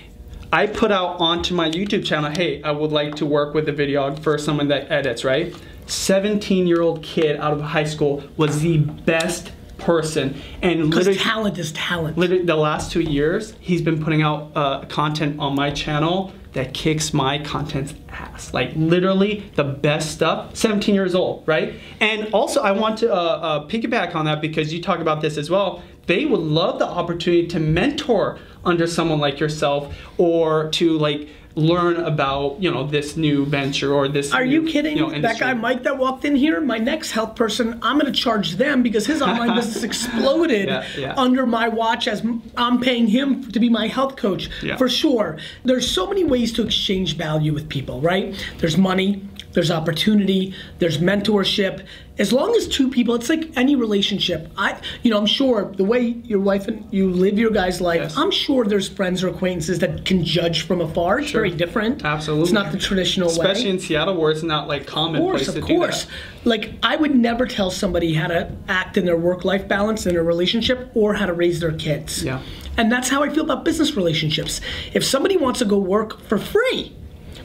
I 0.52 0.66
put 0.66 0.92
out 0.92 1.20
onto 1.20 1.54
my 1.54 1.70
YouTube 1.70 2.06
channel, 2.06 2.32
hey, 2.32 2.64
I 2.64 2.72
would 2.72 2.92
like 2.92 3.16
to 3.16 3.26
work 3.26 3.54
with 3.54 3.68
a 3.68 3.74
videographer, 3.74 4.40
someone 4.40 4.70
that 4.70 4.90
edits, 4.90 5.26
right? 5.26 5.54
17 5.88 6.68
year 6.68 6.82
old 6.82 7.04
kid 7.04 7.38
out 7.40 7.54
of 7.54 7.62
high 7.62 7.84
school 7.84 8.24
was 8.38 8.62
the 8.62 8.78
best 8.78 9.52
person. 9.78 10.42
And 10.62 10.94
literally, 10.94 11.18
talent 11.18 11.58
is 11.58 11.72
talent. 11.74 12.18
literally 12.18 12.44
the 12.44 12.56
last 12.56 12.92
two 12.92 13.02
years 13.02 13.54
he's 13.60 13.82
been 13.82 14.04
putting 14.04 14.22
out 14.22 14.52
uh, 14.56 14.86
content 14.86 15.40
on 15.40 15.56
my 15.56 15.70
channel 15.70 16.34
that 16.54 16.74
kicks 16.74 17.14
my 17.14 17.38
content's 17.38 17.94
ass 18.10 18.52
like 18.54 18.72
literally 18.76 19.50
the 19.56 19.64
best 19.64 20.12
stuff 20.12 20.56
17 20.56 20.96
years 20.96 21.14
old 21.14 21.44
right 21.48 21.76
and 22.00 22.34
also 22.34 22.62
i 22.62 22.72
want 22.72 22.98
to 22.98 23.14
uh, 23.14 23.16
uh, 23.16 23.68
piggyback 23.68 24.16
on 24.16 24.26
that 24.26 24.42
because 24.42 24.74
you 24.74 24.82
talk 24.82 25.00
about 25.00 25.22
this 25.22 25.38
as 25.38 25.52
well 25.52 25.84
they 26.08 26.26
would 26.26 26.40
love 26.42 26.80
the 26.80 26.88
opportunity 26.88 27.48
to 27.48 27.60
mentor 27.60 28.40
under 28.66 28.88
someone 28.88 29.20
like 29.20 29.40
yourself 29.40 29.96
or 30.18 30.70
to 30.72 30.98
like 30.98 31.30
learn 31.56 31.96
about 31.96 32.62
you 32.62 32.70
know 32.70 32.86
this 32.86 33.18
new 33.18 33.44
venture 33.46 33.92
or 33.92 34.08
this. 34.08 34.32
Are 34.32 34.46
you 34.46 34.62
new, 34.62 34.72
kidding? 34.72 34.98
know, 34.98 35.10
that 35.22 35.40
guy 35.40 35.54
Mike 35.56 35.84
that 35.84 35.98
walked 35.98 36.24
in 36.24 36.36
here, 36.36 36.62
my 36.62 36.78
next 36.78 37.12
health 37.12 37.36
person, 37.36 37.80
I'm 37.82 37.98
going 38.00 38.12
to 38.12 38.20
charge 38.20 38.58
them 38.58 38.84
because 38.84 39.08
his 39.08 39.22
online 39.24 39.56
business 39.60 39.84
exploded 39.84 40.68
Yeah, 40.68 40.86
yeah. 40.98 41.14
under 41.18 41.46
my 41.48 41.68
watch 41.68 42.08
as 42.08 42.24
I'm 42.56 42.80
paying 42.80 43.08
him 43.08 43.52
to 43.52 43.60
be 43.60 43.70
my 43.70 43.88
health 43.88 44.18
coach 44.18 44.50
Yeah. 44.62 44.78
for 44.78 44.88
sure. 44.88 45.38
There's 45.64 45.90
so 45.90 46.06
many 46.08 46.24
ways 46.24 46.54
to 46.54 46.64
exchange 46.64 47.18
value 47.18 47.54
with 47.54 47.68
people, 47.70 48.02
right? 48.02 48.36
There's 48.60 48.78
money, 48.78 49.28
there's 49.54 49.72
opportunity, 49.72 50.54
there's 50.78 51.00
mentorship. 51.00 51.86
As 52.20 52.34
long 52.34 52.56
as 52.56 52.68
two 52.68 52.90
people, 52.90 53.14
it's 53.16 53.30
like 53.30 53.52
any 53.56 53.76
relationship. 53.76 54.52
I, 54.58 54.80
you 55.04 55.12
know, 55.12 55.18
I'm 55.18 55.28
sure 55.28 55.72
the 55.76 55.84
way 55.84 56.02
your 56.02 56.40
wife 56.40 56.68
and 56.68 56.92
you 56.92 57.12
live 57.12 57.38
your 57.38 57.52
guys' 57.52 57.80
life, 57.80 58.02
Yes. 58.02 58.18
I'm 58.18 58.32
sure 58.32 58.66
there's 58.66 58.90
friends 58.90 59.24
or 59.24 59.28
acquaintances 59.30 59.80
that 59.80 60.06
can 60.06 60.24
judge 60.24 60.64
from 60.64 60.82
afar. 60.82 61.20
It's 61.20 61.32
very 61.32 61.52
different. 61.52 62.04
Absolutely. 62.04 62.44
It's 62.44 62.52
not 62.52 62.72
the 62.72 62.78
traditional 62.80 63.28
way. 63.30 63.34
Especially 63.36 63.70
in 63.70 63.80
Seattle, 63.80 64.16
where 64.16 64.32
it's 64.32 64.44
not 64.44 64.68
like 64.68 64.88
common. 64.88 65.22
Of 65.22 65.28
course, 65.28 65.48
of 65.48 65.64
course. 65.64 66.08
Like 66.44 66.74
I 66.82 66.96
would 66.96 67.16
never 67.16 67.46
tell 67.46 67.70
somebody 67.70 68.14
how 68.14 68.28
to 68.28 68.52
act 68.68 68.98
in 68.98 69.06
their 69.06 69.18
work-life 69.18 69.68
balance 69.68 70.06
in 70.06 70.16
a 70.16 70.24
relationship 70.24 70.90
or 70.96 71.14
how 71.14 71.26
to 71.28 71.34
raise 71.34 71.60
their 71.60 71.74
kids. 71.74 72.24
Yeah. 72.24 72.42
And 72.78 72.92
that's 72.92 73.10
how 73.10 73.24
I 73.24 73.30
feel 73.30 73.44
about 73.44 73.66
business 73.66 73.96
relationships. 73.96 74.62
If 74.94 75.04
somebody 75.04 75.38
wants 75.38 75.60
to 75.60 75.66
go 75.66 75.78
work 75.78 76.22
for 76.28 76.38
free 76.38 76.96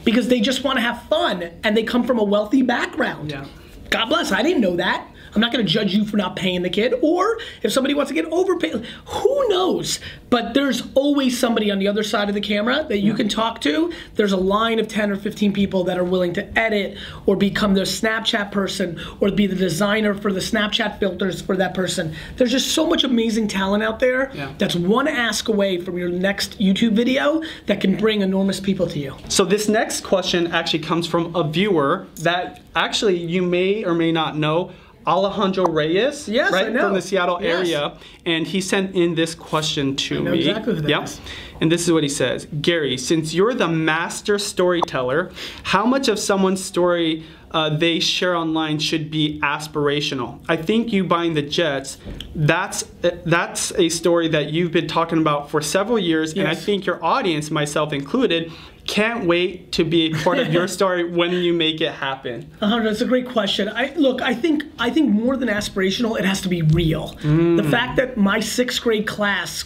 because 0.03 0.27
they 0.27 0.39
just 0.39 0.63
want 0.63 0.77
to 0.77 0.81
have 0.81 1.01
fun 1.03 1.43
and 1.63 1.75
they 1.77 1.83
come 1.83 2.03
from 2.03 2.19
a 2.19 2.23
wealthy 2.23 2.61
background. 2.61 3.31
Yeah. 3.31 3.45
God 3.93 4.09
bless. 4.09 4.31
I 4.31 4.41
didn't 4.41 4.61
know 4.61 4.75
that. 4.77 5.07
I'm 5.35 5.41
not 5.41 5.51
going 5.51 5.65
to 5.65 5.71
judge 5.71 5.93
you 5.93 6.05
for 6.05 6.17
not 6.17 6.35
paying 6.35 6.61
the 6.61 6.69
kid. 6.69 6.93
Or 7.01 7.39
if 7.61 7.71
somebody 7.71 7.93
wants 7.93 8.09
to 8.09 8.15
get 8.15 8.25
overpaid, 8.25 8.85
who 9.05 9.49
knows? 9.49 9.99
But 10.29 10.53
there's 10.53 10.83
always 10.95 11.37
somebody 11.37 11.71
on 11.71 11.79
the 11.79 11.87
other 11.87 12.03
side 12.03 12.29
of 12.29 12.35
the 12.35 12.41
camera 12.41 12.85
that 12.89 12.99
you 12.99 13.13
can 13.13 13.29
talk 13.29 13.61
to. 13.61 13.91
There's 14.15 14.31
a 14.31 14.37
line 14.37 14.79
of 14.79 14.87
10 14.87 15.11
or 15.11 15.15
15 15.15 15.53
people 15.53 15.83
that 15.85 15.97
are 15.97 16.03
willing 16.03 16.33
to 16.33 16.59
edit 16.59 16.97
or 17.25 17.35
become 17.35 17.73
their 17.73 17.85
Snapchat 17.85 18.51
person 18.51 18.99
or 19.19 19.31
be 19.31 19.47
the 19.47 19.55
designer 19.55 20.13
for 20.13 20.31
the 20.31 20.39
Snapchat 20.39 20.99
filters 20.99 21.41
for 21.41 21.55
that 21.57 21.73
person. 21.73 22.13
There's 22.37 22.51
just 22.51 22.71
so 22.71 22.87
much 22.87 23.03
amazing 23.03 23.47
talent 23.47 23.83
out 23.83 23.99
there 23.99 24.31
Yeah. 24.33 24.51
that's 24.57 24.75
one 24.75 25.07
ask 25.07 25.49
away 25.49 25.79
from 25.79 25.97
your 25.97 26.09
next 26.09 26.59
YouTube 26.59 26.93
video 26.93 27.41
that 27.67 27.81
can 27.81 27.97
bring 27.97 28.21
enormous 28.21 28.59
people 28.59 28.87
to 28.87 28.99
you. 28.99 29.15
So 29.29 29.45
this 29.45 29.67
next 29.67 30.01
question 30.01 30.47
actually 30.47 30.79
comes 30.79 31.07
from 31.07 31.35
a 31.35 31.43
viewer 31.47 32.07
that 32.21 32.61
actually 32.75 33.17
you 33.17 33.41
may 33.41 33.83
or 33.83 33.93
may 33.93 34.11
not 34.11 34.37
know. 34.37 34.71
Alejandro 35.05 35.65
Reyes, 35.65 36.27
Yes, 36.27 36.51
right 36.51 36.71
from 36.73 36.93
the 36.93 37.01
Seattle 37.01 37.39
Yes. 37.41 37.67
area, 37.67 37.93
and 38.25 38.47
he 38.47 38.61
sent 38.61 38.95
in 38.95 39.15
this 39.15 39.35
question 39.35 39.95
to 39.95 40.21
me. 40.23 40.39
exactly 40.39 40.89
yep. 40.89 41.03
is. 41.05 41.19
And 41.61 41.71
this 41.71 41.85
is 41.85 41.91
what 41.91 42.03
he 42.03 42.09
says: 42.09 42.47
Gary, 42.61 42.97
since 42.97 43.33
you're 43.33 43.53
the 43.53 43.67
master 43.67 44.37
storyteller, 44.39 45.31
how 45.63 45.85
much 45.85 46.07
of 46.07 46.19
someone's 46.19 46.63
story 46.63 47.23
uh, 47.53 47.69
they 47.69 47.99
share 47.99 48.35
online 48.35 48.79
should 48.79 49.11
be 49.11 49.39
aspirational? 49.41 50.39
I 50.49 50.57
think 50.57 50.91
you 50.91 51.03
buying 51.03 51.33
the 51.33 51.41
Jets, 51.41 51.97
that's 52.35 52.83
that's 53.01 53.71
a 53.73 53.89
story 53.89 54.27
that 54.29 54.51
you've 54.51 54.71
been 54.71 54.87
talking 54.87 55.19
about 55.19 55.49
for 55.49 55.61
several 55.61 55.99
years, 55.99 56.33
and 56.33 56.47
I 56.47 56.55
think 56.55 56.85
your 56.85 57.03
audience, 57.03 57.51
myself 57.51 57.93
included, 57.93 58.51
can't 58.87 59.25
wait 59.25 59.71
to 59.73 59.83
be 59.83 60.11
a 60.11 60.15
part 60.23 60.39
of 60.39 60.51
your 60.51 60.67
story 60.77 61.03
when 61.09 61.31
you 61.31 61.53
make 61.53 61.79
it 61.79 61.91
happen. 61.91 62.49
Uh, 62.59 62.81
that's 62.81 63.01
a 63.01 63.05
great 63.05 63.27
question. 63.29 63.69
I 63.69 63.93
look. 63.95 64.21
I 64.21 64.33
think. 64.33 64.63
I 64.79 64.89
think 64.89 65.09
more 65.09 65.37
than 65.37 65.49
aspirational, 65.49 66.17
it 66.17 66.25
has 66.25 66.41
to 66.41 66.49
be 66.49 66.61
real. 66.61 67.09
The 67.21 67.67
fact 67.69 67.97
that 67.97 68.17
my 68.17 68.39
sixth 68.39 68.81
grade 68.81 69.07
class 69.07 69.63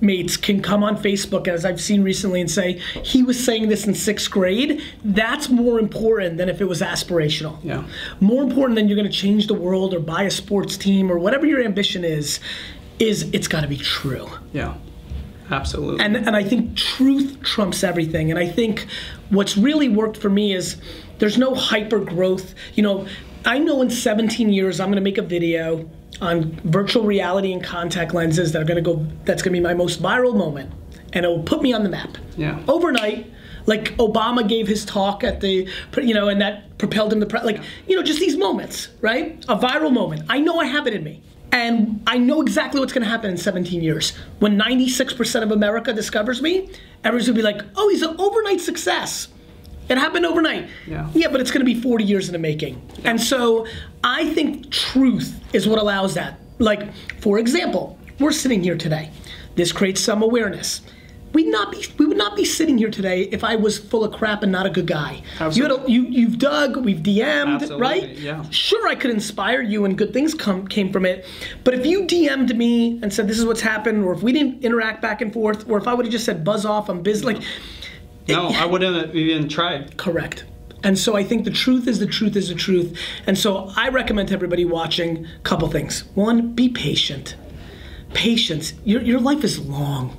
mates 0.00 0.36
can 0.36 0.60
come 0.60 0.82
on 0.82 0.96
Facebook, 0.96 1.48
as 1.48 1.64
I've 1.64 1.80
seen 1.80 2.02
recently, 2.02 2.40
and 2.40 2.50
say 2.50 2.78
he 3.02 3.22
was 3.22 3.42
saying 3.42 3.68
this 3.68 3.86
in 3.86 3.94
sixth 3.94 4.30
grade. 4.30 4.82
That's 5.04 5.48
more 5.48 5.78
important 5.78 6.36
than 6.36 6.48
if 6.48 6.60
it 6.60 6.66
was 6.66 6.80
aspirational. 6.80 7.58
Yeah. 7.62 7.84
More 8.20 8.42
important 8.42 8.76
than 8.76 8.88
you're 8.88 8.96
going 8.96 9.10
to 9.10 9.16
change 9.16 9.46
the 9.46 9.54
world 9.54 9.94
or 9.94 10.00
buy 10.00 10.22
a 10.22 10.30
sports 10.30 10.76
team 10.76 11.10
or 11.10 11.18
whatever 11.18 11.46
your 11.46 11.62
ambition 11.62 12.04
is. 12.04 12.40
Is 13.00 13.28
it's 13.32 13.48
got 13.48 13.62
to 13.62 13.66
be 13.66 13.76
true. 13.76 14.28
Yeah, 14.52 14.74
absolutely. 15.50 16.04
And 16.04 16.16
and 16.16 16.36
I 16.36 16.44
think 16.44 16.76
truth 16.76 17.42
trumps 17.42 17.82
everything. 17.82 18.30
And 18.30 18.38
I 18.38 18.46
think 18.46 18.86
what's 19.30 19.56
really 19.56 19.88
worked 19.88 20.16
for 20.16 20.30
me 20.30 20.54
is 20.54 20.76
there's 21.18 21.36
no 21.36 21.56
hyper 21.56 21.98
growth. 21.98 22.54
You 22.74 22.84
know, 22.84 23.08
I 23.44 23.58
know 23.58 23.82
in 23.82 23.90
17 23.90 24.52
years 24.52 24.78
I'm 24.78 24.88
going 24.88 24.96
to 24.96 25.02
make 25.02 25.18
a 25.18 25.22
video 25.22 25.90
on 26.20 26.52
virtual 26.64 27.04
reality 27.04 27.52
and 27.52 27.62
contact 27.62 28.14
lenses 28.14 28.52
that 28.52 28.62
are 28.62 28.64
going 28.64 28.82
to 28.82 28.94
go. 28.94 29.06
That's 29.24 29.42
going 29.42 29.54
to 29.54 29.60
be 29.60 29.62
my 29.62 29.74
most 29.74 30.02
viral 30.02 30.36
moment, 30.36 30.72
and 31.12 31.24
it 31.24 31.28
will 31.28 31.42
put 31.42 31.62
me 31.62 31.72
on 31.72 31.82
the 31.82 31.88
map. 31.88 32.16
Yeah. 32.36 32.62
Overnight. 32.68 33.30
Like 33.66 33.96
Obama 33.96 34.46
gave 34.46 34.68
his 34.68 34.84
talk 34.84 35.24
at 35.24 35.40
the, 35.40 35.66
you 35.96 36.12
know, 36.12 36.28
and 36.28 36.38
that 36.42 36.76
propelled 36.76 37.14
him 37.14 37.20
to, 37.20 37.26
pre- 37.26 37.40
like, 37.40 37.62
you 37.86 37.96
know, 37.96 38.02
just 38.02 38.20
these 38.20 38.36
moments, 38.36 38.88
right? 39.00 39.42
A 39.48 39.56
viral 39.56 39.90
moment. 39.90 40.26
I 40.28 40.38
know 40.38 40.58
I 40.58 40.66
have 40.66 40.86
it 40.86 40.92
in 40.92 41.02
me. 41.02 41.22
And 41.50 42.02
I 42.06 42.18
know 42.18 42.42
exactly 42.42 42.80
what's 42.80 42.92
going 42.92 43.04
to 43.04 43.08
happen 43.08 43.30
in 43.30 43.36
17 43.36 43.80
years. 43.80 44.10
When 44.40 44.58
96% 44.58 45.42
of 45.42 45.52
America 45.52 45.92
discovers 45.92 46.42
me, 46.42 46.68
everyone's 47.04 47.28
going 47.28 47.36
to 47.36 47.42
be 47.42 47.42
like, 47.42 47.62
oh, 47.76 47.88
he's 47.90 48.02
an 48.02 48.16
overnight 48.18 48.60
success. 48.60 49.28
It 49.88 49.98
happened 49.98 50.24
overnight. 50.26 50.68
Yeah. 50.86 51.08
Yeah, 51.14 51.28
but 51.28 51.40
it's 51.40 51.50
going 51.50 51.64
to 51.66 51.72
be 51.74 51.80
40 51.80 52.04
years 52.04 52.28
in 52.28 52.32
the 52.32 52.38
making. 52.38 52.80
And 53.04 53.20
so 53.20 53.66
I 54.02 54.32
think 54.32 54.70
truth 54.70 55.38
is 55.54 55.68
what 55.68 55.78
allows 55.78 56.14
that. 56.14 56.38
Like, 56.58 56.92
for 57.20 57.38
example, 57.38 57.98
we're 58.18 58.32
sitting 58.32 58.62
here 58.62 58.76
today. 58.76 59.10
This 59.56 59.72
creates 59.72 60.00
some 60.00 60.22
awareness. 60.22 60.80
We'd 61.32 61.48
not 61.48 61.72
be, 61.72 61.84
we 61.98 62.06
would 62.06 62.16
not 62.16 62.36
be 62.36 62.44
sitting 62.44 62.78
here 62.78 62.90
today 62.92 63.22
if 63.22 63.42
I 63.42 63.56
was 63.56 63.76
full 63.76 64.04
of 64.04 64.12
crap 64.14 64.44
and 64.44 64.52
not 64.52 64.66
a 64.66 64.70
good 64.70 64.86
guy. 64.86 65.20
You 65.50 65.64
had 65.64 65.72
a, 65.72 65.82
you, 65.90 66.02
you've 66.04 66.38
dug, 66.38 66.76
we've 66.76 66.98
DM'd, 67.00 67.60
Absolutely, 67.60 67.76
right? 67.82 68.08
yeah. 68.10 68.48
Sure, 68.50 68.86
I 68.86 68.94
could 68.94 69.10
inspire 69.10 69.60
you 69.60 69.84
and 69.84 69.98
good 69.98 70.12
things 70.12 70.32
come 70.32 70.68
came 70.68 70.92
from 70.92 71.04
it. 71.04 71.26
But 71.64 71.74
if 71.74 71.84
you 71.86 72.04
DM'd 72.06 72.56
me 72.56 73.00
and 73.02 73.12
said 73.12 73.26
this 73.26 73.36
is 73.38 73.44
what's 73.44 73.60
happened, 73.62 74.04
or 74.04 74.12
if 74.12 74.22
we 74.22 74.30
didn't 74.32 74.62
interact 74.62 75.02
back 75.02 75.22
and 75.22 75.32
forth, 75.32 75.68
or 75.68 75.76
if 75.76 75.88
I 75.88 75.94
would 75.94 76.06
have 76.06 76.12
just 76.12 76.24
said 76.24 76.44
buzz 76.44 76.64
off, 76.64 76.88
I'm 76.88 77.02
busy, 77.02 77.24
like 77.24 77.42
no, 78.28 78.48
I 78.48 78.64
wouldn't 78.66 78.96
have 78.96 79.16
even 79.16 79.48
tried. 79.48 79.96
correct. 79.96 80.44
And 80.82 80.98
so 80.98 81.16
I 81.16 81.24
think 81.24 81.44
the 81.44 81.50
truth 81.50 81.88
is 81.88 81.98
the 81.98 82.06
truth 82.06 82.36
is 82.36 82.48
the 82.50 82.54
truth. 82.54 82.98
And 83.26 83.38
so 83.38 83.72
I 83.74 83.88
recommend 83.88 84.28
to 84.28 84.34
everybody 84.34 84.66
watching 84.66 85.24
a 85.24 85.38
couple 85.42 85.66
things. 85.68 86.04
One, 86.14 86.54
be 86.54 86.68
patient. 86.68 87.36
Patience. 88.12 88.74
Your, 88.84 89.00
your 89.00 89.18
life 89.18 89.44
is 89.44 89.58
long. 89.58 90.18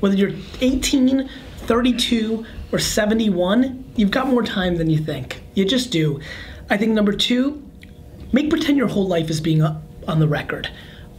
Whether 0.00 0.16
you're 0.16 0.32
18, 0.60 1.30
32, 1.58 2.44
or 2.72 2.78
71, 2.78 3.84
you've 3.96 4.10
got 4.10 4.28
more 4.28 4.42
time 4.42 4.76
than 4.76 4.90
you 4.90 4.98
think. 4.98 5.42
You 5.54 5.64
just 5.64 5.90
do. 5.90 6.20
I 6.68 6.76
think 6.76 6.92
number 6.92 7.12
two, 7.12 7.62
make 8.32 8.50
pretend 8.50 8.76
your 8.76 8.88
whole 8.88 9.06
life 9.06 9.30
is 9.30 9.40
being 9.40 9.62
on 9.62 10.18
the 10.18 10.28
record. 10.28 10.68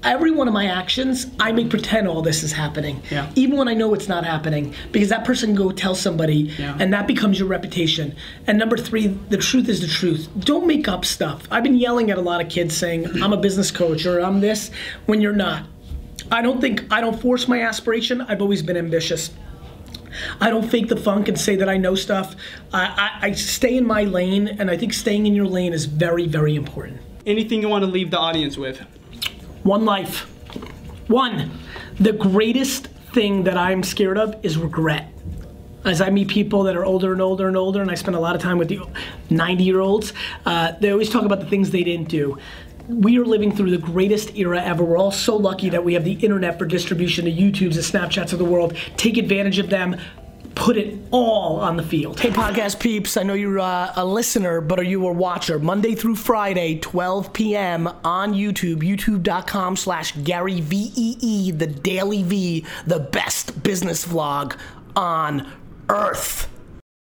Every 0.04 0.32
one 0.32 0.50
of 0.50 0.54
my 0.54 0.66
actions, 0.66 1.28
I 1.40 1.54
make 1.54 1.70
pretend 1.70 2.10
all 2.10 2.22
this 2.22 2.44
is 2.44 2.52
happening, 2.52 3.02
Yeah. 3.10 3.30
even 3.36 3.58
when 3.58 3.70
I 3.70 3.74
know 3.74 3.94
it's 3.94 4.10
not 4.10 4.26
happening, 4.26 4.74
because 4.92 5.10
that 5.10 5.24
person 5.24 5.50
can 5.50 5.56
go 5.56 5.72
tell 5.72 5.96
somebody, 5.96 6.52
Yeah. 6.60 6.76
and 6.78 6.92
that 6.94 7.08
becomes 7.08 7.40
your 7.40 7.48
reputation. 7.48 8.14
And 8.46 8.58
number 8.60 8.76
three, 8.76 9.08
the 9.30 9.38
truth 9.38 9.70
is 9.70 9.80
the 9.80 9.88
truth. 9.88 10.28
Don't 10.38 10.68
make 10.68 10.90
up 10.90 11.06
stuff. 11.06 11.44
I've 11.50 11.64
been 11.64 11.78
yelling 11.78 12.12
at 12.12 12.18
a 12.18 12.22
lot 12.22 12.42
of 12.42 12.50
kids 12.50 12.76
saying, 12.76 13.08
I'm 13.24 13.32
a 13.32 13.38
business 13.38 13.72
coach 13.72 14.06
or 14.06 14.20
I'm 14.20 14.42
this, 14.42 14.72
when 15.06 15.22
you're 15.22 15.32
not. 15.32 15.64
I 16.32 16.42
don't 16.42 16.60
think, 16.60 16.84
I 16.92 17.00
don't 17.00 17.20
force 17.20 17.48
my 17.48 17.62
aspiration. 17.62 18.22
I've 18.22 18.42
always 18.42 18.62
been 18.62 18.78
ambitious. 18.78 19.32
I 20.42 20.50
don't 20.50 20.70
fake 20.70 20.90
the 20.90 20.98
funk 20.98 21.28
and 21.28 21.40
say 21.40 21.56
that 21.56 21.70
I 21.70 21.78
know 21.78 21.96
stuff. 21.96 22.36
I, 22.74 23.10
I, 23.22 23.28
I 23.28 23.32
stay 23.32 23.78
in 23.78 23.86
my 23.88 24.04
lane, 24.04 24.48
and 24.48 24.70
I 24.70 24.78
think 24.78 24.94
staying 24.94 25.26
in 25.28 25.34
your 25.34 25.48
lane 25.48 25.74
is 25.74 25.86
very, 25.86 26.28
very 26.28 26.56
important. 26.56 27.00
Anything 27.26 27.62
you 27.62 27.70
want 27.70 27.84
to 27.86 27.90
leave 27.90 28.12
the 28.12 28.20
audience 28.20 28.58
with? 28.58 28.82
One 29.64 29.86
life. 29.86 30.22
One. 31.08 31.52
The 32.00 32.12
greatest 32.12 32.88
thing 33.14 33.44
that 33.44 33.58
I'm 33.58 33.82
scared 33.82 34.18
of 34.18 34.36
is 34.44 34.58
regret. 34.58 35.10
As 35.86 36.02
I 36.02 36.10
meet 36.10 36.28
people 36.28 36.64
that 36.64 36.76
are 36.76 36.84
older 36.84 37.14
and 37.14 37.22
older 37.22 37.48
and 37.48 37.56
older, 37.56 37.82
and 37.82 37.90
I 37.90 37.96
spend 37.96 38.16
a 38.16 38.20
lot 38.20 38.36
of 38.36 38.42
time 38.42 38.58
with 38.58 38.68
the 38.68 38.80
90 39.30 39.64
year 39.64 39.80
olds, 39.80 40.12
uh, 40.46 40.74
they 40.82 40.92
always 40.92 41.10
talk 41.10 41.24
about 41.24 41.40
the 41.40 41.46
things 41.46 41.72
they 41.72 41.84
didn't 41.84 42.10
do. 42.10 42.38
We 42.90 43.18
are 43.18 43.26
living 43.26 43.56
through 43.56 43.72
the 43.72 43.78
greatest 43.78 44.36
era 44.36 44.62
ever. 44.62 44.84
We're 44.84 44.98
all 44.98 45.12
so 45.12 45.38
lucky 45.38 45.70
that 45.70 45.86
we 45.86 45.94
have 45.94 46.04
the 46.04 46.14
internet 46.14 46.60
for 46.60 46.66
distribution, 46.66 47.24
the 47.24 47.38
YouTubes, 47.38 47.76
the 47.76 47.82
Snapchats 47.82 48.34
of 48.34 48.40
the 48.40 48.46
world. 48.46 48.76
Take 48.98 49.18
advantage 49.18 49.60
of 49.60 49.70
them. 49.70 49.96
Put 50.56 50.78
it 50.78 50.98
all 51.12 51.60
on 51.60 51.78
the 51.78 51.84
field. 51.84 52.20
Hey, 52.20 52.30
podcast 52.30 52.80
peeps, 52.80 53.18
I 53.18 53.24
know 53.24 53.34
you're 53.34 53.60
uh, 53.60 53.92
a 53.96 54.06
listener, 54.06 54.62
but 54.62 54.80
are 54.80 54.84
you 54.84 55.08
a 55.08 55.12
watcher? 55.12 55.58
Monday 55.60 55.96
through 55.96 56.16
Friday, 56.16 56.80
12 56.80 57.34
p.m. 57.34 57.88
on 58.04 58.34
YouTube, 58.34 58.78
youtube.com 58.78 59.76
slash 59.76 60.14
Gary 60.24 60.62
V-E-E, 60.62 61.52
the 61.52 61.68
DailyVee, 61.68 62.66
the 62.86 63.00
best 63.00 63.64
business 63.64 64.06
vlog 64.06 64.56
on 64.96 65.52
earth. 65.90 66.53